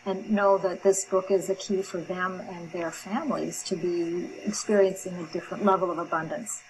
and 0.05 0.29
know 0.29 0.57
that 0.57 0.83
this 0.83 1.05
book 1.05 1.29
is 1.29 1.49
a 1.49 1.55
key 1.55 1.81
for 1.81 1.99
them 1.99 2.41
and 2.49 2.71
their 2.71 2.91
families 2.91 3.63
to 3.63 3.75
be 3.75 4.29
experiencing 4.45 5.13
a 5.15 5.25
different 5.31 5.63
level 5.63 5.91
of 5.91 5.97
abundance. 5.97 6.63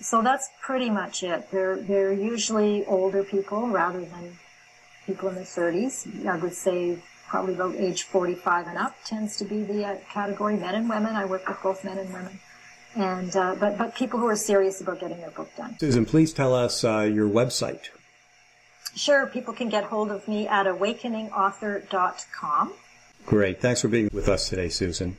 So 0.00 0.22
that's 0.22 0.48
pretty 0.62 0.90
much 0.90 1.24
it. 1.24 1.50
They're, 1.50 1.76
they're 1.76 2.12
usually 2.12 2.84
older 2.86 3.24
people 3.24 3.68
rather 3.68 4.00
than 4.00 4.38
people 5.06 5.28
in 5.28 5.34
their 5.34 5.44
30s. 5.44 6.24
I 6.26 6.36
would 6.36 6.54
say 6.54 6.98
probably 7.28 7.54
about 7.54 7.76
age 7.76 8.02
45 8.04 8.66
and 8.66 8.78
up 8.78 8.96
tends 9.04 9.36
to 9.36 9.44
be 9.44 9.62
the 9.62 9.84
uh, 9.84 9.96
category. 10.10 10.56
Men 10.56 10.74
and 10.74 10.88
women. 10.88 11.14
I 11.14 11.26
work 11.26 11.46
with 11.48 11.62
both 11.62 11.84
men 11.84 11.98
and 11.98 12.12
women. 12.12 12.40
And, 12.94 13.36
uh, 13.36 13.54
but, 13.60 13.76
but 13.78 13.94
people 13.94 14.18
who 14.18 14.26
are 14.26 14.36
serious 14.36 14.80
about 14.80 15.00
getting 15.00 15.20
their 15.20 15.30
book 15.30 15.50
done. 15.56 15.76
Susan, 15.78 16.04
please 16.04 16.32
tell 16.32 16.54
us 16.54 16.82
uh, 16.84 17.00
your 17.00 17.28
website. 17.28 17.90
Sure, 18.94 19.26
people 19.26 19.54
can 19.54 19.68
get 19.68 19.84
hold 19.84 20.10
of 20.10 20.26
me 20.26 20.48
at 20.48 20.66
awakeningauthor.com. 20.66 22.72
Great. 23.26 23.60
Thanks 23.60 23.82
for 23.82 23.88
being 23.88 24.08
with 24.12 24.28
us 24.28 24.48
today, 24.48 24.70
Susan. 24.70 25.18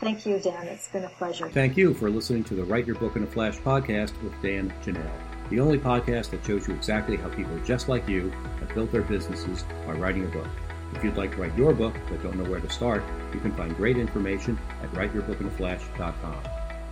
Thank 0.00 0.24
you, 0.26 0.38
Dan. 0.38 0.66
It's 0.68 0.88
been 0.88 1.04
a 1.04 1.08
pleasure. 1.08 1.48
Thank 1.48 1.76
you 1.76 1.94
for 1.94 2.08
listening 2.08 2.44
to 2.44 2.54
the 2.54 2.64
Write 2.64 2.86
Your 2.86 2.96
Book 2.96 3.16
in 3.16 3.24
a 3.24 3.26
Flash 3.26 3.58
podcast 3.58 4.12
with 4.22 4.32
Dan 4.42 4.72
Janal, 4.84 5.10
the 5.50 5.60
only 5.60 5.78
podcast 5.78 6.30
that 6.30 6.44
shows 6.44 6.68
you 6.68 6.74
exactly 6.74 7.16
how 7.16 7.28
people 7.30 7.58
just 7.64 7.88
like 7.88 8.08
you 8.08 8.30
have 8.60 8.72
built 8.74 8.92
their 8.92 9.02
businesses 9.02 9.64
by 9.86 9.92
writing 9.92 10.24
a 10.24 10.28
book. 10.28 10.46
If 10.94 11.02
you'd 11.04 11.16
like 11.16 11.32
to 11.32 11.42
write 11.42 11.56
your 11.56 11.74
book 11.74 11.94
but 12.08 12.22
don't 12.22 12.36
know 12.36 12.48
where 12.48 12.60
to 12.60 12.70
start, 12.70 13.02
you 13.32 13.40
can 13.40 13.52
find 13.52 13.76
great 13.76 13.96
information 13.96 14.58
at 14.82 14.90
writeyourbookinaflash.com. 14.92 16.38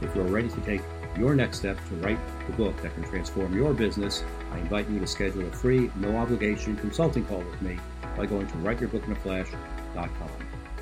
If 0.01 0.15
you're 0.15 0.25
ready 0.25 0.49
to 0.49 0.61
take 0.63 0.83
your 1.17 1.35
next 1.35 1.59
step 1.59 1.79
to 1.89 1.95
write 1.97 2.19
the 2.47 2.53
book 2.55 2.81
that 2.83 2.95
can 2.95 3.05
transform 3.05 3.57
your 3.57 3.73
business, 3.75 4.25
I 4.51 4.59
invite 4.59 4.89
you 4.89 4.99
to 4.99 5.07
schedule 5.07 5.47
a 5.47 5.51
free, 5.51 5.91
no 5.97 6.17
obligation 6.17 6.77
consulting 6.77 7.25
call 7.27 7.41
with 7.41 7.63
me 7.63 7.79
by 8.17 8.27
going 8.27 8.47
to 8.49 8.55
writeyourbookinaflash.com. 8.55 10.31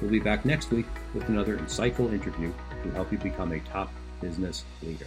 We'll 0.00 0.11
be 0.11 0.20
back 0.20 0.44
next 0.44 0.70
week 0.70 0.87
with 1.14 1.28
another 1.28 1.59
insightful 1.59 2.12
interview 2.12 2.52
to 2.83 2.90
help 2.92 3.12
you 3.12 3.18
become 3.18 3.52
a 3.52 3.61
top 3.61 3.92
business 4.20 4.64
leader. 4.83 5.06